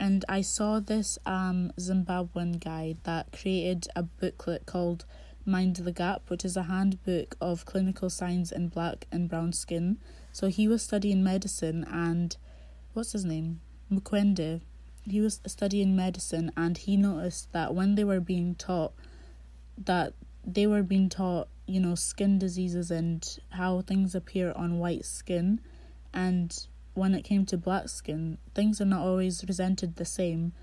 and 0.02 0.26
I 0.28 0.42
saw 0.42 0.80
this 0.80 1.20
um, 1.28 1.72
Zimbabwean 1.80 2.60
guy 2.64 2.96
that 3.04 3.32
created 3.32 3.88
a 3.96 4.02
booklet 4.02 4.66
called 4.66 5.06
Mind 5.46 5.76
the 5.76 5.92
Gap, 5.92 6.30
which 6.30 6.44
is 6.44 6.58
a 6.58 6.64
handbook 6.64 7.36
of 7.40 7.66
clinical 7.66 8.10
signs 8.10 8.52
in 8.52 8.70
black 8.70 9.06
and 9.12 9.30
brown 9.30 9.54
skin. 9.54 10.00
So 10.32 10.48
he 10.48 10.68
was 10.68 10.82
studying 10.82 11.24
medicine, 11.24 11.86
and 11.90 12.36
what's 12.94 13.12
his 13.12 13.26
name? 13.26 13.62
Mukwende. 13.92 14.62
He 15.04 15.20
was 15.20 15.42
studying 15.46 15.96
medicine, 15.96 16.52
and 16.56 16.78
he 16.78 16.96
noticed 16.96 17.52
that 17.54 17.74
when 17.74 17.96
they 17.96 18.04
were 18.04 18.20
being 18.20 18.56
taught 18.56 18.94
that 19.78 20.14
they 20.46 20.68
were 20.68 20.84
being 20.84 21.10
taught, 21.10 21.48
you 21.66 21.80
know, 21.80 21.96
skin 21.96 22.38
diseases 22.38 22.92
and 22.92 23.40
how 23.50 23.82
things 23.82 24.14
appear 24.16 24.52
on 24.56 24.80
white 24.80 25.06
skin, 25.06 25.60
and 26.14 26.68
when 26.94 27.14
it 27.14 27.24
came 27.24 27.46
to 27.46 27.58
black 27.58 27.90
skin, 27.90 28.38
things 28.54 28.82
are 28.82 28.86
not 28.86 29.02
always 29.02 29.44
presented 29.44 29.96
the 29.96 30.06
same 30.06 30.54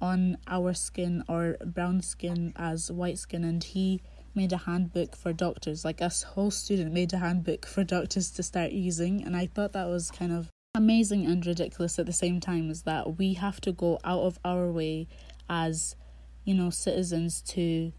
on 0.00 0.36
our 0.46 0.74
skin 0.74 1.24
or 1.28 1.56
brown 1.64 2.00
skin 2.00 2.52
as 2.56 2.90
white 2.90 3.18
skin. 3.18 3.44
And 3.44 3.62
he 3.62 4.02
made 4.34 4.52
a 4.52 4.58
handbook 4.58 5.16
for 5.16 5.32
doctors, 5.32 5.84
like 5.84 6.00
a 6.00 6.10
whole 6.34 6.50
student 6.50 6.92
made 6.92 7.12
a 7.12 7.18
handbook 7.18 7.66
for 7.66 7.84
doctors 7.84 8.30
to 8.32 8.42
start 8.42 8.72
using. 8.72 9.22
And 9.24 9.36
I 9.36 9.46
thought 9.46 9.72
that 9.72 9.88
was 9.88 10.10
kind 10.10 10.32
of 10.32 10.50
amazing 10.74 11.26
and 11.26 11.44
ridiculous 11.46 11.98
at 11.98 12.06
the 12.06 12.12
same 12.12 12.40
time, 12.40 12.70
is 12.70 12.82
that 12.82 13.18
we 13.18 13.34
have 13.34 13.60
to 13.62 13.72
go 13.72 13.98
out 14.04 14.22
of 14.22 14.38
our 14.44 14.70
way 14.70 15.08
as, 15.48 15.96
you 16.44 16.54
know, 16.54 16.70
citizens 16.70 17.40
to 17.42 17.92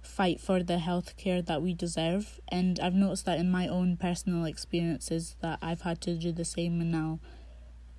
fight 0.00 0.40
for 0.40 0.62
the 0.62 0.78
health 0.78 1.16
care 1.16 1.42
that 1.42 1.62
we 1.62 1.74
deserve. 1.74 2.40
And 2.48 2.78
I've 2.80 2.94
noticed 2.94 3.26
that 3.26 3.38
in 3.38 3.50
my 3.50 3.68
own 3.68 3.96
personal 3.96 4.44
experiences 4.44 5.36
that 5.40 5.58
I've 5.62 5.82
had 5.82 6.00
to 6.02 6.14
do 6.14 6.32
the 6.32 6.44
same, 6.44 6.80
and 6.80 6.92
now 6.92 7.20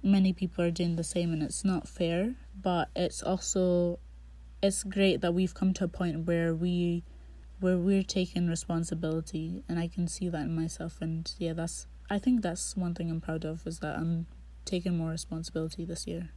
many 0.02 0.34
people 0.34 0.64
are 0.64 0.72
doing 0.72 0.96
the 0.96 1.04
same, 1.04 1.34
and 1.34 1.44
it's 1.44 1.66
not 1.66 1.88
fair. 1.88 2.36
But 2.60 2.90
it's 2.96 3.22
also 3.22 4.00
it's 4.62 4.84
great 4.84 5.22
that 5.22 5.34
we've 5.34 5.54
come 5.54 5.74
to 5.76 5.84
a 5.84 5.88
point 5.88 6.26
where 6.26 6.56
we 6.56 7.04
where 7.60 7.78
we're 7.78 8.04
taking 8.04 8.48
responsibility 8.48 9.64
and 9.70 9.80
I 9.80 9.88
can 9.88 10.08
see 10.08 10.30
that 10.30 10.42
in 10.42 10.56
myself 10.56 10.98
and 11.02 11.32
yeah 11.38 11.54
that's 11.54 11.88
I 12.10 12.20
think 12.20 12.42
that's 12.42 12.76
one 12.76 12.94
thing 12.94 13.10
I'm 13.10 13.22
proud 13.22 13.46
of 13.46 13.66
is 13.66 13.80
that 13.80 13.98
I'm 13.98 14.28
taking 14.64 14.98
more 14.98 15.10
responsibility 15.10 15.86
this 15.86 16.06
year. 16.06 16.30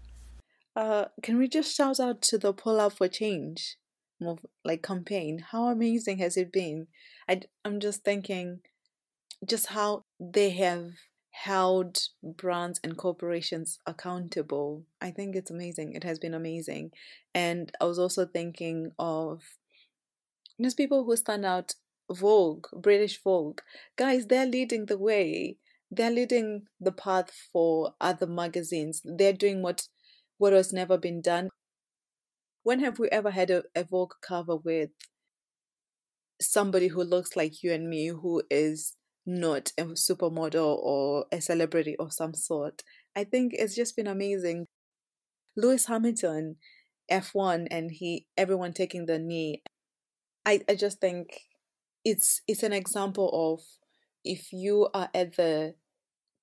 Uh, 0.74 1.06
can 1.22 1.38
we 1.38 1.48
just 1.48 1.74
shout 1.74 1.98
out 1.98 2.22
to 2.22 2.38
the 2.38 2.52
Pull 2.52 2.80
Up 2.80 2.92
for 2.92 3.08
Change, 3.08 3.76
move, 4.20 4.46
like 4.64 4.82
campaign? 4.82 5.44
How 5.50 5.68
amazing 5.68 6.18
has 6.18 6.36
it 6.36 6.52
been? 6.52 6.86
I, 7.28 7.40
I'm 7.64 7.80
just 7.80 8.04
thinking, 8.04 8.60
just 9.46 9.66
how 9.66 10.04
they 10.20 10.50
have 10.50 10.92
held 11.30 11.98
brands 12.22 12.80
and 12.82 12.96
corporations 12.96 13.78
accountable. 13.86 14.84
I 15.00 15.10
think 15.10 15.36
it's 15.36 15.50
amazing. 15.50 15.94
It 15.94 16.04
has 16.04 16.18
been 16.18 16.34
amazing. 16.34 16.92
And 17.34 17.72
I 17.80 17.84
was 17.84 17.98
also 17.98 18.26
thinking 18.26 18.92
of 18.98 19.42
people 20.76 21.04
who 21.04 21.16
stand 21.16 21.44
out 21.44 21.74
Vogue, 22.10 22.66
British 22.72 23.22
Vogue. 23.22 23.60
Guys, 23.96 24.26
they're 24.26 24.46
leading 24.46 24.86
the 24.86 24.98
way. 24.98 25.56
They're 25.90 26.10
leading 26.10 26.64
the 26.80 26.92
path 26.92 27.30
for 27.52 27.94
other 28.00 28.26
magazines. 28.26 29.02
They're 29.04 29.32
doing 29.32 29.62
what 29.62 29.88
what 30.38 30.52
has 30.52 30.72
never 30.72 30.96
been 30.96 31.20
done. 31.20 31.48
When 32.62 32.80
have 32.80 32.98
we 32.98 33.08
ever 33.08 33.30
had 33.30 33.50
a, 33.50 33.64
a 33.74 33.84
Vogue 33.84 34.14
cover 34.20 34.56
with 34.56 34.90
somebody 36.40 36.88
who 36.88 37.02
looks 37.02 37.36
like 37.36 37.62
you 37.62 37.72
and 37.72 37.88
me 37.88 38.08
who 38.08 38.42
is 38.50 38.94
not 39.26 39.72
a 39.76 39.84
supermodel 39.84 40.78
or 40.78 41.26
a 41.30 41.40
celebrity 41.40 41.94
of 41.98 42.12
some 42.12 42.34
sort. 42.34 42.82
I 43.14 43.24
think 43.24 43.52
it's 43.54 43.74
just 43.74 43.94
been 43.94 44.06
amazing. 44.06 44.66
Lewis 45.56 45.86
Hamilton, 45.86 46.56
F1, 47.10 47.66
and 47.70 47.90
he 47.90 48.26
everyone 48.36 48.72
taking 48.72 49.06
the 49.06 49.18
knee. 49.18 49.62
I, 50.48 50.62
I 50.66 50.76
just 50.76 50.98
think 50.98 51.42
it's 52.06 52.40
it's 52.48 52.62
an 52.62 52.72
example 52.72 53.28
of 53.52 53.60
if 54.24 54.50
you 54.50 54.88
are 54.94 55.10
at 55.14 55.36
the 55.36 55.74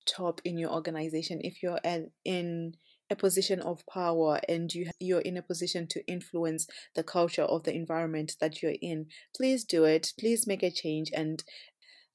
top 0.06 0.42
in 0.46 0.60
your 0.60 0.70
organization, 0.70 1.42
if 1.44 1.64
you're 1.64 1.80
at, 1.84 2.04
in 2.24 2.76
a 3.10 3.16
position 3.16 3.62
of 3.62 3.84
power 3.88 4.40
and 4.48 4.72
you 4.72 4.92
you're 5.00 5.22
in 5.22 5.38
a 5.38 5.42
position 5.42 5.88
to 5.88 6.06
influence 6.06 6.68
the 6.94 7.02
culture 7.02 7.44
of 7.44 7.64
the 7.64 7.74
environment 7.74 8.36
that 8.40 8.62
you're 8.62 8.80
in, 8.80 9.08
please 9.36 9.64
do 9.64 9.86
it. 9.86 10.14
Please 10.20 10.46
make 10.46 10.62
a 10.62 10.70
change 10.70 11.10
and 11.12 11.44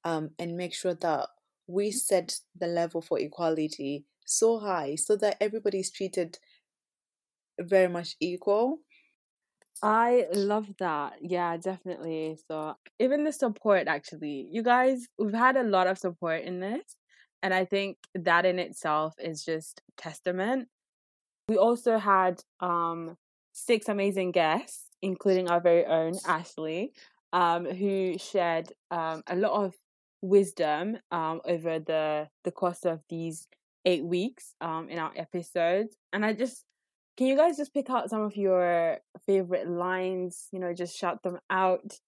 um, 0.05 0.31
and 0.39 0.57
make 0.57 0.73
sure 0.73 0.95
that 0.95 1.27
we 1.67 1.91
set 1.91 2.39
the 2.57 2.69
level 2.69 3.03
for 3.03 3.19
equality 3.19 4.05
so 4.25 4.61
high 4.61 4.95
so 4.95 5.17
that 5.17 5.37
everybody 5.41 5.81
is 5.81 5.91
treated 5.91 6.39
very 7.59 7.89
much 7.89 8.15
equal. 8.21 8.79
I 9.83 10.27
love 10.35 10.69
that. 10.79 11.15
Yeah, 11.23 11.57
definitely. 11.57 12.39
So, 12.47 12.75
even 12.99 13.25
the 13.25 13.33
support, 13.33 13.89
actually, 13.89 14.47
you 14.51 14.63
guys, 14.63 15.07
we've 15.19 15.33
had 15.33 15.57
a 15.57 15.63
lot 15.63 15.87
of 15.87 15.99
support 15.99 16.43
in 16.43 16.61
this. 16.61 16.97
And 17.43 17.55
I 17.55 17.65
think 17.65 17.97
that 18.15 18.45
in 18.45 18.59
itself 18.59 19.15
is 19.19 19.43
just 19.45 19.81
testament. 19.97 20.69
We 21.49 21.57
also 21.57 21.99
had 21.99 22.43
um, 22.61 23.17
six 23.53 23.89
amazing 23.89 24.33
guests, 24.33 24.87
including 25.03 25.49
our 25.49 25.61
very 25.61 25.87
own 25.87 26.15
Ashley, 26.27 26.93
um, 27.33 27.65
who 27.65 28.19
shared 28.19 28.73
um, 28.91 29.23
a 29.27 29.37
lot 29.37 29.53
of 29.65 29.75
wisdom 30.23 30.99
um, 31.11 31.41
over 31.47 31.79
the 31.79 32.29
the 32.45 32.51
course 32.51 32.85
of 32.85 33.01
these 33.09 33.49
eight 33.87 34.05
weeks 34.05 34.55
um, 34.61 34.89
in 34.91 34.99
our 34.99 35.13
episodes. 35.17 35.97
And 36.13 36.25
I 36.27 36.35
just 36.35 36.65
can 37.21 37.27
you 37.27 37.37
guys 37.37 37.59
just 37.59 37.75
pick 37.75 37.91
out 37.91 38.09
some 38.09 38.23
of 38.23 38.35
your 38.35 38.97
favorite 39.27 39.69
lines? 39.69 40.49
You 40.53 40.59
know, 40.59 40.73
just 40.73 40.97
shout 40.97 41.23
them 41.23 41.39
out. 41.51 42.01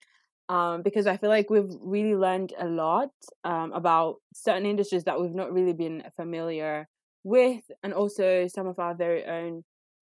Um, 0.48 0.80
because 0.80 1.06
I 1.06 1.18
feel 1.18 1.28
like 1.28 1.50
we've 1.50 1.76
really 1.82 2.16
learned 2.16 2.54
a 2.58 2.66
lot 2.66 3.10
um, 3.44 3.72
about 3.74 4.16
certain 4.32 4.64
industries 4.64 5.04
that 5.04 5.20
we've 5.20 5.34
not 5.34 5.52
really 5.52 5.74
been 5.74 6.02
familiar 6.16 6.88
with, 7.24 7.60
and 7.82 7.92
also 7.92 8.48
some 8.48 8.66
of 8.66 8.78
our 8.78 8.94
very 8.94 9.26
own 9.26 9.64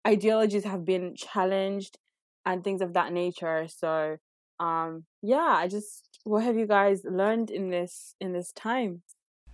ideologies 0.08 0.64
have 0.64 0.86
been 0.86 1.16
challenged 1.16 1.98
and 2.46 2.64
things 2.64 2.82
of 2.82 2.94
that 2.94 3.12
nature. 3.12 3.68
So, 3.68 4.18
um, 4.60 5.06
yeah, 5.24 5.56
I 5.58 5.68
just 5.70 6.08
what 6.24 6.44
have 6.44 6.56
you 6.56 6.68
guys 6.68 7.02
learned 7.04 7.50
in 7.50 7.72
this 7.72 8.14
in 8.22 8.32
this 8.32 8.52
time? 8.52 9.02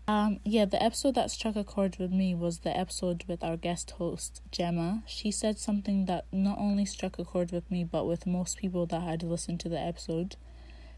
Um, 0.09 0.39
yeah, 0.43 0.65
the 0.65 0.81
episode 0.81 1.13
that 1.13 1.29
struck 1.29 1.55
a 1.55 1.63
chord 1.63 1.97
with 1.99 2.11
me 2.11 2.33
was 2.33 2.61
the 2.61 2.75
episode 2.75 3.25
with 3.27 3.43
our 3.43 3.55
guest 3.55 3.91
host, 3.91 4.41
Gemma. 4.51 5.03
She 5.05 5.29
said 5.29 5.59
something 5.59 6.05
that 6.05 6.25
not 6.31 6.57
only 6.57 6.83
struck 6.85 7.19
a 7.19 7.23
chord 7.23 7.51
with 7.51 7.69
me, 7.69 7.83
but 7.83 8.07
with 8.07 8.25
most 8.25 8.57
people 8.57 8.87
that 8.87 9.03
had 9.03 9.21
listened 9.21 9.59
to 9.59 9.69
the 9.69 9.79
episode. 9.79 10.35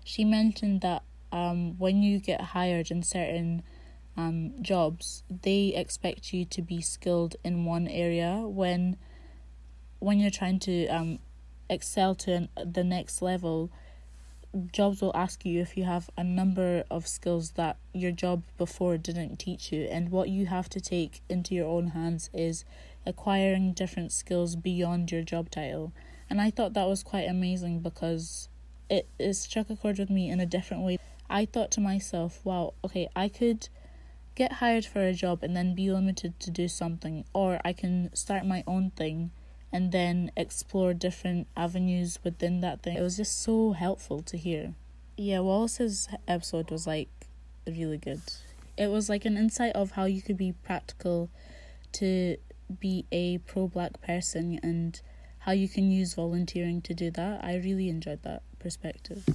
She 0.05 0.23
mentioned 0.23 0.79
that 0.79 1.03
um, 1.29 1.77
when 1.77 2.01
you 2.01 2.19
get 2.19 2.39
hired 2.39 2.89
in 2.89 3.03
certain 3.03 3.63
um, 4.15 4.53
jobs, 4.61 5.23
they 5.29 5.73
expect 5.75 6.31
you 6.31 6.45
to 6.45 6.61
be 6.61 6.79
skilled 6.79 7.35
in 7.43 7.65
one 7.65 7.89
area 7.89 8.43
when 8.45 8.95
when 9.99 10.21
you're 10.21 10.31
trying 10.31 10.59
to 10.59 10.87
um, 10.87 11.19
excel 11.69 12.15
to 12.15 12.31
an, 12.31 12.49
the 12.65 12.85
next 12.85 13.21
level 13.21 13.73
jobs 14.71 15.01
will 15.01 15.15
ask 15.15 15.45
you 15.45 15.61
if 15.61 15.77
you 15.77 15.83
have 15.85 16.09
a 16.17 16.23
number 16.23 16.83
of 16.91 17.07
skills 17.07 17.51
that 17.51 17.77
your 17.93 18.11
job 18.11 18.43
before 18.57 18.97
didn't 18.97 19.37
teach 19.37 19.71
you. 19.71 19.83
And 19.83 20.09
what 20.09 20.29
you 20.29 20.47
have 20.47 20.69
to 20.69 20.81
take 20.81 21.21
into 21.29 21.55
your 21.55 21.67
own 21.67 21.87
hands 21.87 22.29
is 22.33 22.65
acquiring 23.05 23.73
different 23.73 24.11
skills 24.11 24.55
beyond 24.55 25.11
your 25.11 25.23
job 25.23 25.49
title. 25.49 25.93
And 26.29 26.39
i 26.39 26.49
thought 26.49 26.73
that 26.73 26.87
was 26.87 27.03
quite 27.03 27.27
amazing 27.27 27.79
because 27.79 28.47
it, 28.89 29.07
it 29.19 29.33
struck 29.33 29.69
a 29.69 29.75
chord 29.75 29.99
with 29.99 30.09
me 30.09 30.29
in 30.29 30.39
a 30.39 30.45
different 30.45 30.83
way. 30.83 30.97
I 31.29 31.45
thought 31.45 31.71
to 31.71 31.81
myself 31.81 32.41
wow 32.43 32.73
okay 32.83 33.07
i 33.15 33.29
could 33.29 33.69
get 34.35 34.53
hired 34.53 34.85
for 34.85 35.01
a 35.01 35.13
job 35.13 35.43
and 35.43 35.55
then 35.55 35.73
be 35.73 35.89
limited 35.89 36.37
to 36.41 36.51
do 36.51 36.67
something 36.67 37.23
or 37.33 37.59
i 37.63 37.71
can 37.71 38.13
start 38.13 38.45
my 38.45 38.63
own 38.67 38.91
thing 38.91 39.31
and 39.71 39.91
then 39.91 40.31
explore 40.35 40.93
different 40.93 41.47
avenues 41.55 42.19
within 42.23 42.61
that 42.61 42.83
thing. 42.83 42.97
It 42.97 43.01
was 43.01 43.17
just 43.17 43.41
so 43.41 43.71
helpful 43.71 44.21
to 44.23 44.37
hear. 44.37 44.73
Yeah, 45.17 45.39
Wallace's 45.39 46.09
episode 46.27 46.71
was 46.71 46.87
like 46.87 47.09
really 47.67 47.97
good. 47.97 48.21
It 48.77 48.87
was 48.87 49.09
like 49.09 49.25
an 49.25 49.37
insight 49.37 49.73
of 49.73 49.91
how 49.91 50.05
you 50.05 50.21
could 50.21 50.37
be 50.37 50.53
practical 50.63 51.29
to 51.93 52.37
be 52.79 53.05
a 53.11 53.37
pro 53.39 53.67
black 53.67 54.01
person 54.01 54.59
and 54.63 54.99
how 55.39 55.51
you 55.51 55.67
can 55.67 55.91
use 55.91 56.13
volunteering 56.13 56.81
to 56.81 56.93
do 56.93 57.11
that. 57.11 57.43
I 57.43 57.55
really 57.55 57.89
enjoyed 57.89 58.23
that 58.23 58.43
perspective. 58.59 59.25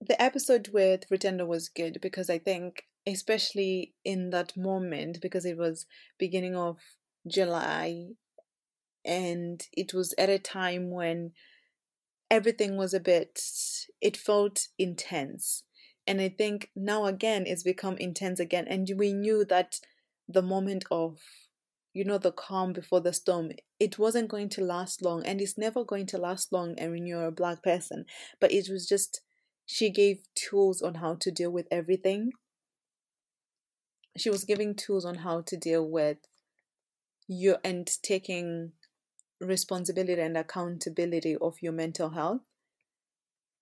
The 0.00 0.20
episode 0.20 0.68
with 0.72 1.08
Rutendo 1.10 1.46
was 1.46 1.68
good 1.68 1.98
because 2.00 2.30
I 2.30 2.38
think, 2.38 2.84
especially 3.06 3.94
in 4.04 4.30
that 4.30 4.56
moment, 4.56 5.18
because 5.20 5.44
it 5.44 5.58
was 5.58 5.86
beginning 6.18 6.54
of 6.54 6.78
July 7.26 8.10
and 9.08 9.66
it 9.72 9.92
was 9.92 10.14
at 10.18 10.28
a 10.28 10.38
time 10.38 10.90
when 10.90 11.32
everything 12.30 12.76
was 12.76 12.94
a 12.94 13.00
bit 13.00 13.40
it 14.00 14.16
felt 14.16 14.68
intense. 14.78 15.64
And 16.06 16.20
i 16.22 16.28
think 16.28 16.70
now 16.74 17.04
again 17.04 17.44
it's 17.46 17.62
become 17.62 17.98
intense 17.98 18.40
again 18.40 18.66
and 18.68 18.88
we 18.96 19.12
knew 19.12 19.44
that 19.44 19.80
the 20.26 20.42
moment 20.42 20.84
of 20.90 21.18
you 21.92 22.04
know 22.04 22.18
the 22.18 22.32
calm 22.32 22.72
before 22.72 23.00
the 23.00 23.12
storm 23.12 23.50
it 23.78 23.98
wasn't 23.98 24.28
going 24.28 24.48
to 24.50 24.62
last 24.62 25.02
long 25.02 25.22
and 25.26 25.40
it's 25.40 25.58
never 25.58 25.84
going 25.84 26.06
to 26.06 26.16
last 26.16 26.52
long 26.52 26.74
and 26.78 26.92
when 26.92 27.06
you're 27.06 27.26
a 27.26 27.32
black 27.32 27.62
person 27.62 28.06
but 28.40 28.52
it 28.52 28.68
was 28.70 28.88
just 28.88 29.20
she 29.70 29.90
gave 29.90 30.22
tools 30.34 30.80
on 30.80 30.94
how 30.94 31.14
to 31.16 31.30
deal 31.30 31.50
with 31.50 31.68
everything. 31.70 32.32
She 34.16 34.30
was 34.30 34.44
giving 34.44 34.74
tools 34.74 35.04
on 35.04 35.16
how 35.16 35.42
to 35.42 35.58
deal 35.58 35.86
with 35.86 36.16
you 37.28 37.56
and 37.62 37.86
taking 38.02 38.72
responsibility 39.40 40.20
and 40.20 40.36
accountability 40.36 41.36
of 41.36 41.62
your 41.62 41.72
mental 41.72 42.10
health. 42.10 42.40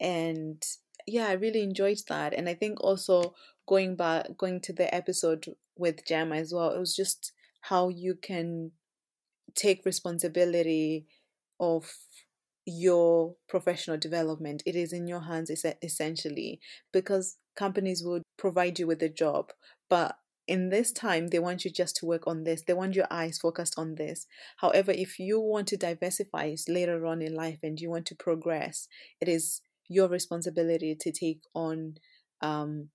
And 0.00 0.62
yeah, 1.06 1.28
I 1.28 1.32
really 1.32 1.62
enjoyed 1.62 1.98
that. 2.08 2.34
And 2.34 2.48
I 2.48 2.54
think 2.54 2.80
also 2.80 3.34
going 3.66 3.96
back, 3.96 4.36
going 4.36 4.60
to 4.62 4.72
the 4.72 4.92
episode 4.94 5.46
with 5.76 6.06
Jam 6.06 6.32
as 6.32 6.52
well, 6.52 6.70
it 6.70 6.78
was 6.78 6.94
just 6.94 7.32
how 7.62 7.88
you 7.88 8.14
can 8.14 8.72
take 9.54 9.84
responsibility 9.84 11.06
of 11.58 11.96
your 12.66 13.36
professional 13.48 13.96
development. 13.96 14.62
It 14.66 14.76
is 14.76 14.92
in 14.92 15.06
your 15.06 15.20
hands 15.20 15.50
essentially 15.82 16.60
because 16.92 17.36
companies 17.56 18.02
will 18.04 18.22
provide 18.36 18.78
you 18.78 18.86
with 18.86 19.02
a 19.02 19.08
job, 19.08 19.52
but 19.88 20.16
in 20.46 20.68
this 20.70 20.92
time 20.92 21.28
they 21.28 21.38
want 21.38 21.64
you 21.64 21.70
just 21.70 21.96
to 21.96 22.06
work 22.06 22.26
on 22.26 22.44
this. 22.44 22.62
They 22.62 22.74
want 22.74 22.94
your 22.94 23.06
eyes 23.10 23.38
focused 23.38 23.74
on 23.76 23.96
this. 23.96 24.26
However 24.58 24.92
if 24.92 25.18
you 25.18 25.40
want 25.40 25.68
to 25.68 25.76
diversify 25.76 26.54
later 26.68 27.06
on 27.06 27.22
in 27.22 27.34
life 27.34 27.60
and 27.62 27.80
you 27.80 27.90
want 27.90 28.06
to 28.06 28.14
progress 28.14 28.88
it 29.20 29.28
is 29.28 29.60
your 29.88 30.08
responsibility 30.08 30.96
to 30.98 31.12
take 31.12 31.40
on 31.54 31.94
um, 32.40 32.88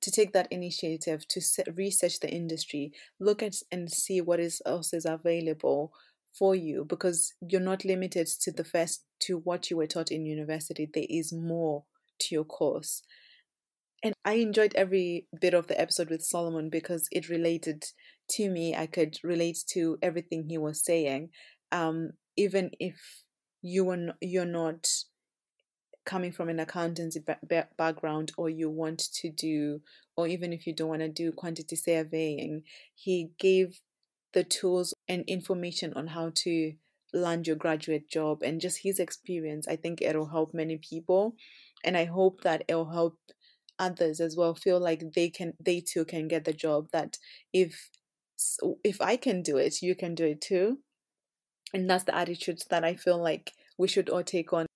to 0.00 0.12
take 0.12 0.32
that 0.32 0.46
initiative 0.52 1.26
to 1.28 1.40
research 1.74 2.20
the 2.20 2.30
industry 2.30 2.92
look 3.18 3.42
at 3.42 3.56
and 3.72 3.90
see 3.90 4.20
what 4.20 4.38
is 4.38 4.62
else 4.64 4.92
is 4.92 5.04
available 5.04 5.92
for 6.32 6.54
you 6.54 6.84
because 6.84 7.34
you're 7.40 7.60
not 7.60 7.84
limited 7.84 8.26
to 8.26 8.52
the 8.52 8.64
first 8.64 9.04
to 9.20 9.38
what 9.38 9.70
you 9.70 9.76
were 9.76 9.86
taught 9.86 10.10
in 10.10 10.26
university. 10.26 10.88
There 10.92 11.06
is 11.08 11.32
more 11.32 11.84
to 12.20 12.34
your 12.34 12.44
course 12.44 13.02
and 14.02 14.14
I 14.24 14.34
enjoyed 14.34 14.74
every 14.74 15.26
bit 15.40 15.54
of 15.54 15.66
the 15.66 15.80
episode 15.80 16.10
with 16.10 16.22
Solomon 16.22 16.70
because 16.70 17.08
it 17.10 17.28
related 17.28 17.84
to 18.30 18.50
me, 18.50 18.74
I 18.76 18.86
could 18.86 19.18
relate 19.24 19.58
to 19.70 19.98
everything 20.02 20.44
he 20.44 20.58
was 20.58 20.84
saying. 20.84 21.30
Um, 21.72 22.10
even 22.36 22.70
if 22.78 23.24
you 23.62 23.88
are 23.90 24.14
you're 24.20 24.44
not 24.44 24.86
coming 26.06 26.32
from 26.32 26.48
an 26.48 26.60
accountancy 26.60 27.22
background 27.76 28.32
or 28.38 28.48
you 28.48 28.70
want 28.70 28.98
to 29.12 29.28
do 29.28 29.80
or 30.16 30.26
even 30.26 30.54
if 30.54 30.66
you 30.66 30.74
don't 30.74 30.88
want 30.88 31.02
to 31.02 31.08
do 31.08 31.30
quantity 31.32 31.76
surveying 31.76 32.62
he 32.94 33.30
gave 33.38 33.80
the 34.32 34.42
tools 34.42 34.94
and 35.06 35.22
information 35.26 35.92
on 35.94 36.06
how 36.06 36.30
to 36.34 36.72
land 37.12 37.46
your 37.46 37.56
graduate 37.56 38.08
job 38.08 38.42
and 38.42 38.60
just 38.60 38.78
his 38.82 38.98
experience 38.98 39.68
i 39.68 39.76
think 39.76 40.00
it'll 40.00 40.30
help 40.30 40.54
many 40.54 40.78
people 40.78 41.34
and 41.84 41.96
i 41.96 42.06
hope 42.06 42.40
that 42.42 42.64
it'll 42.68 42.90
help 42.90 43.18
others 43.78 44.20
as 44.20 44.36
well 44.36 44.54
feel 44.54 44.80
like 44.80 45.02
they 45.14 45.28
can 45.28 45.52
they 45.60 45.80
too 45.80 46.04
can 46.04 46.28
get 46.28 46.44
the 46.44 46.52
job 46.52 46.88
that 46.92 47.18
if 47.52 47.90
if 48.84 49.00
i 49.00 49.16
can 49.16 49.42
do 49.42 49.56
it 49.56 49.82
you 49.82 49.94
can 49.94 50.14
do 50.14 50.24
it 50.24 50.40
too. 50.40 50.78
And 51.74 51.88
that's 51.90 52.04
the 52.04 52.14
attitude 52.14 52.60
that 52.70 52.84
i 52.84 52.94
feel 52.94 53.22
like 53.22 53.52
we 53.78 53.88
should 53.88 54.10
all 54.10 54.24
take 54.24 54.52
on. 54.52 54.66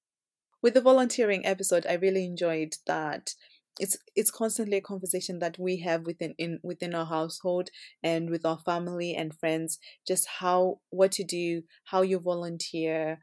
With 0.62 0.74
the 0.74 0.80
volunteering 0.80 1.44
episode, 1.44 1.86
I 1.88 1.94
really 1.94 2.24
enjoyed 2.24 2.76
that. 2.86 3.34
It's 3.80 3.96
it's 4.14 4.30
constantly 4.30 4.76
a 4.76 4.82
conversation 4.82 5.38
that 5.40 5.58
we 5.58 5.78
have 5.78 6.02
within 6.06 6.34
in 6.38 6.60
within 6.62 6.94
our 6.94 7.06
household 7.06 7.70
and 8.02 8.28
with 8.28 8.44
our 8.44 8.58
family 8.58 9.14
and 9.14 9.34
friends 9.34 9.78
just 10.06 10.28
how 10.40 10.80
what 10.90 11.10
to 11.12 11.24
do 11.24 11.62
how 11.84 12.02
you 12.02 12.18
volunteer 12.18 13.18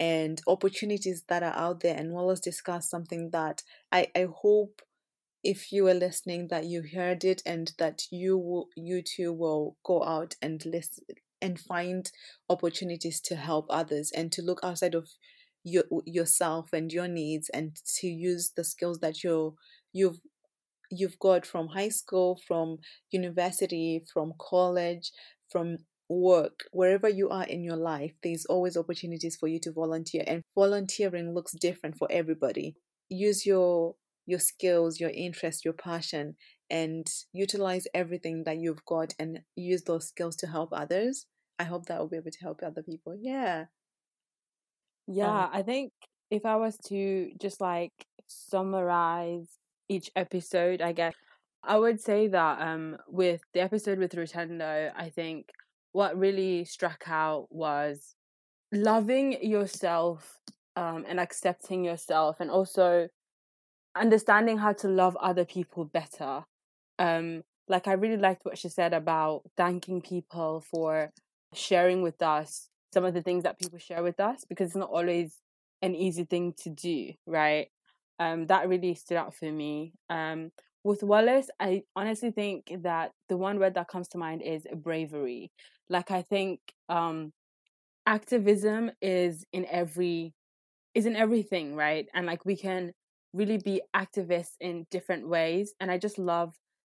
and 0.00 0.42
opportunities 0.48 1.22
that 1.28 1.44
are 1.44 1.54
out 1.54 1.80
there 1.80 1.96
and 1.96 2.12
we'll 2.12 2.34
discuss 2.34 2.90
something 2.90 3.30
that 3.30 3.62
i 3.92 4.08
i 4.16 4.26
hope 4.42 4.82
if 5.42 5.72
you 5.72 5.88
are 5.88 5.94
listening 5.94 6.48
that 6.48 6.66
you 6.66 6.82
heard 6.94 7.24
it 7.24 7.42
and 7.44 7.72
that 7.78 8.02
you 8.10 8.38
will 8.38 8.68
you 8.76 9.02
too 9.02 9.32
will 9.32 9.76
go 9.84 10.02
out 10.04 10.34
and 10.40 10.64
listen 10.64 11.04
and 11.40 11.58
find 11.58 12.12
opportunities 12.48 13.20
to 13.20 13.34
help 13.34 13.66
others 13.68 14.12
and 14.14 14.30
to 14.30 14.42
look 14.42 14.60
outside 14.62 14.94
of 14.94 15.08
your, 15.64 15.82
yourself 16.06 16.72
and 16.72 16.92
your 16.92 17.08
needs 17.08 17.48
and 17.48 17.76
to 17.84 18.06
use 18.06 18.52
the 18.56 18.64
skills 18.64 19.00
that 19.00 19.24
you 19.24 19.56
you've 19.92 20.20
you've 20.90 21.18
got 21.18 21.46
from 21.46 21.68
high 21.68 21.88
school 21.88 22.38
from 22.46 22.78
university 23.10 24.02
from 24.12 24.32
college 24.38 25.10
from 25.50 25.78
work 26.08 26.64
wherever 26.72 27.08
you 27.08 27.30
are 27.30 27.44
in 27.44 27.64
your 27.64 27.76
life 27.76 28.12
there's 28.22 28.44
always 28.46 28.76
opportunities 28.76 29.36
for 29.36 29.48
you 29.48 29.58
to 29.58 29.72
volunteer 29.72 30.22
and 30.26 30.42
volunteering 30.54 31.32
looks 31.34 31.52
different 31.52 31.96
for 31.96 32.08
everybody. 32.10 32.74
Use 33.08 33.46
your 33.46 33.94
your 34.26 34.38
skills 34.38 35.00
your 35.00 35.10
interest 35.10 35.64
your 35.64 35.74
passion 35.74 36.36
and 36.70 37.06
utilize 37.32 37.86
everything 37.94 38.44
that 38.44 38.58
you've 38.58 38.84
got 38.84 39.14
and 39.18 39.40
use 39.56 39.82
those 39.82 40.08
skills 40.08 40.36
to 40.36 40.46
help 40.46 40.70
others 40.72 41.26
i 41.58 41.64
hope 41.64 41.86
that 41.86 41.98
will 41.98 42.08
be 42.08 42.16
able 42.16 42.30
to 42.30 42.40
help 42.40 42.60
other 42.62 42.82
people. 42.82 43.16
Yeah. 43.20 43.66
Yeah, 45.06 45.44
um, 45.44 45.50
I 45.52 45.62
think 45.62 45.92
if 46.30 46.46
I 46.46 46.56
was 46.56 46.76
to 46.86 47.30
just 47.40 47.60
like 47.60 47.92
summarize 48.28 49.48
each 49.88 50.10
episode, 50.16 50.80
I 50.80 50.92
guess 50.92 51.14
I 51.62 51.78
would 51.78 52.00
say 52.00 52.28
that 52.28 52.60
um 52.60 52.96
with 53.08 53.42
the 53.52 53.60
episode 53.60 53.98
with 53.98 54.12
Rutendo, 54.12 54.92
I 54.96 55.10
think 55.10 55.50
what 55.92 56.18
really 56.18 56.64
struck 56.64 57.04
out 57.06 57.46
was 57.50 58.14
loving 58.72 59.42
yourself 59.42 60.38
um 60.76 61.04
and 61.08 61.20
accepting 61.20 61.84
yourself 61.84 62.40
and 62.40 62.50
also 62.50 63.08
understanding 63.94 64.58
how 64.58 64.72
to 64.72 64.88
love 64.88 65.16
other 65.16 65.44
people 65.44 65.84
better. 65.84 66.44
Um 66.98 67.42
like 67.68 67.88
I 67.88 67.92
really 67.92 68.16
liked 68.16 68.44
what 68.44 68.58
she 68.58 68.68
said 68.68 68.92
about 68.92 69.42
thanking 69.56 70.00
people 70.00 70.62
for 70.70 71.10
sharing 71.54 72.02
with 72.02 72.20
us 72.22 72.68
some 72.92 73.04
of 73.04 73.14
the 73.14 73.22
things 73.22 73.44
that 73.44 73.58
people 73.58 73.78
share 73.78 74.02
with 74.02 74.20
us 74.20 74.44
because 74.48 74.68
it's 74.68 74.76
not 74.76 74.90
always 74.90 75.38
an 75.80 75.94
easy 75.94 76.24
thing 76.24 76.54
to 76.62 76.70
do, 76.70 77.12
right? 77.26 77.68
Um, 78.18 78.46
that 78.46 78.68
really 78.68 78.94
stood 78.94 79.16
out 79.16 79.34
for 79.34 79.50
me. 79.50 79.92
Um, 80.10 80.52
with 80.84 81.02
Wallace, 81.02 81.48
I 81.58 81.82
honestly 81.96 82.30
think 82.30 82.72
that 82.82 83.12
the 83.28 83.36
one 83.36 83.58
word 83.58 83.74
that 83.74 83.88
comes 83.88 84.08
to 84.08 84.18
mind 84.18 84.42
is 84.42 84.66
bravery. 84.74 85.50
Like 85.88 86.10
I 86.10 86.22
think 86.22 86.60
um, 86.88 87.32
activism 88.06 88.90
is 89.00 89.44
in 89.52 89.66
every 89.66 90.34
is 90.94 91.06
in 91.06 91.16
everything, 91.16 91.74
right? 91.74 92.06
And 92.12 92.26
like 92.26 92.44
we 92.44 92.56
can 92.56 92.92
really 93.32 93.58
be 93.58 93.82
activists 93.94 94.54
in 94.60 94.86
different 94.90 95.28
ways. 95.28 95.74
And 95.80 95.90
I 95.90 95.98
just 95.98 96.18
love 96.18 96.54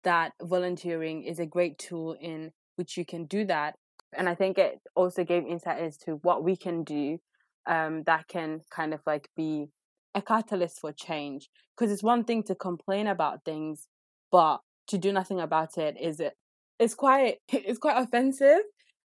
that 0.04 0.32
volunteering 0.42 1.22
is 1.24 1.38
a 1.38 1.46
great 1.46 1.78
tool 1.78 2.16
in 2.20 2.52
which 2.76 2.96
you 2.96 3.04
can 3.04 3.26
do 3.26 3.44
that 3.44 3.74
and 4.16 4.28
I 4.28 4.34
think 4.34 4.58
it 4.58 4.80
also 4.94 5.24
gave 5.24 5.46
insight 5.46 5.80
as 5.80 5.96
to 5.98 6.12
what 6.22 6.44
we 6.44 6.56
can 6.56 6.84
do 6.84 7.18
um, 7.66 8.02
that 8.04 8.28
can 8.28 8.62
kind 8.70 8.92
of 8.92 9.00
like 9.06 9.28
be 9.36 9.70
a 10.14 10.20
catalyst 10.20 10.80
for 10.80 10.92
change. 10.92 11.48
Because 11.76 11.92
it's 11.92 12.02
one 12.02 12.24
thing 12.24 12.42
to 12.44 12.54
complain 12.54 13.06
about 13.06 13.44
things, 13.44 13.88
but 14.30 14.58
to 14.88 14.98
do 14.98 15.12
nothing 15.12 15.40
about 15.40 15.78
it 15.78 15.96
is 16.00 16.20
it 16.20 16.34
it's 16.78 16.94
quite 16.94 17.36
it's 17.48 17.78
quite 17.78 18.02
offensive. 18.02 18.62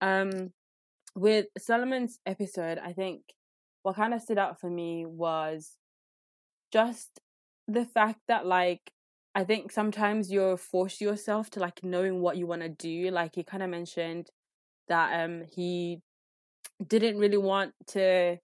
Um, 0.02 0.52
with 1.16 1.46
Solomon's 1.58 2.20
episode, 2.26 2.80
I 2.80 2.94
think 2.94 3.22
what 3.84 3.96
kind 3.96 4.14
of 4.14 4.22
stood 4.22 4.38
out 4.38 4.60
for 4.60 4.70
me 4.70 5.06
was 5.06 5.78
just 6.74 7.22
the 7.68 7.86
fact 7.86 8.22
that 8.28 8.46
like 8.48 8.92
I 9.36 9.44
think 9.44 9.72
sometimes 9.72 10.32
you're 10.32 10.58
forced 10.58 11.02
yourself 11.02 11.50
to 11.52 11.60
like 11.60 11.84
knowing 11.84 12.22
what 12.22 12.38
you 12.38 12.48
want 12.48 12.64
to 12.64 12.70
do. 12.70 13.12
Like 13.12 13.36
he 13.36 13.44
kind 13.44 13.64
of 13.64 13.70
mentioned 13.70 14.30
that 14.88 15.24
um 15.24 15.44
he 15.56 16.02
didn't 16.86 17.18
really 17.18 17.38
want 17.38 17.74
to 17.88 18.38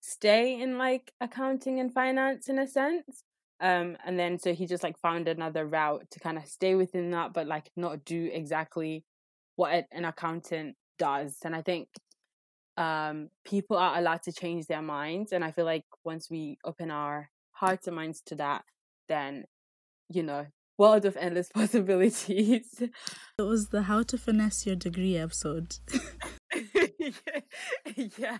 stay 0.00 0.60
in 0.60 0.78
like 0.78 1.12
accounting 1.20 1.80
and 1.80 1.92
finance 1.92 2.48
in 2.48 2.58
a 2.58 2.66
sense 2.66 3.24
um 3.60 3.96
and 4.04 4.18
then 4.18 4.38
so 4.38 4.54
he 4.54 4.66
just 4.66 4.82
like 4.82 4.98
found 4.98 5.28
another 5.28 5.66
route 5.66 6.04
to 6.10 6.18
kind 6.20 6.38
of 6.38 6.46
stay 6.46 6.74
within 6.74 7.10
that 7.10 7.32
but 7.34 7.46
like 7.46 7.70
not 7.76 8.04
do 8.04 8.30
exactly 8.32 9.04
what 9.56 9.86
an 9.92 10.04
accountant 10.06 10.74
does 10.98 11.36
and 11.44 11.54
i 11.54 11.60
think 11.60 11.88
um 12.78 13.28
people 13.44 13.76
are 13.76 13.98
allowed 13.98 14.22
to 14.22 14.32
change 14.32 14.66
their 14.66 14.82
minds 14.82 15.32
and 15.32 15.44
i 15.44 15.50
feel 15.50 15.66
like 15.66 15.84
once 16.04 16.30
we 16.30 16.56
open 16.64 16.90
our 16.90 17.28
hearts 17.60 17.86
and 17.86 17.96
minds 17.96 18.22
to 18.26 18.34
that 18.34 18.64
then 19.08 19.44
you 20.08 20.22
know 20.22 20.46
world 20.80 21.04
of 21.04 21.16
endless 21.18 21.50
possibilities. 21.54 22.82
It 23.38 23.42
was 23.42 23.68
the 23.68 23.82
how 23.82 24.02
to 24.02 24.18
finesse 24.18 24.66
your 24.66 24.76
degree 24.76 25.16
episode. 25.16 25.76
yeah. 28.18 28.38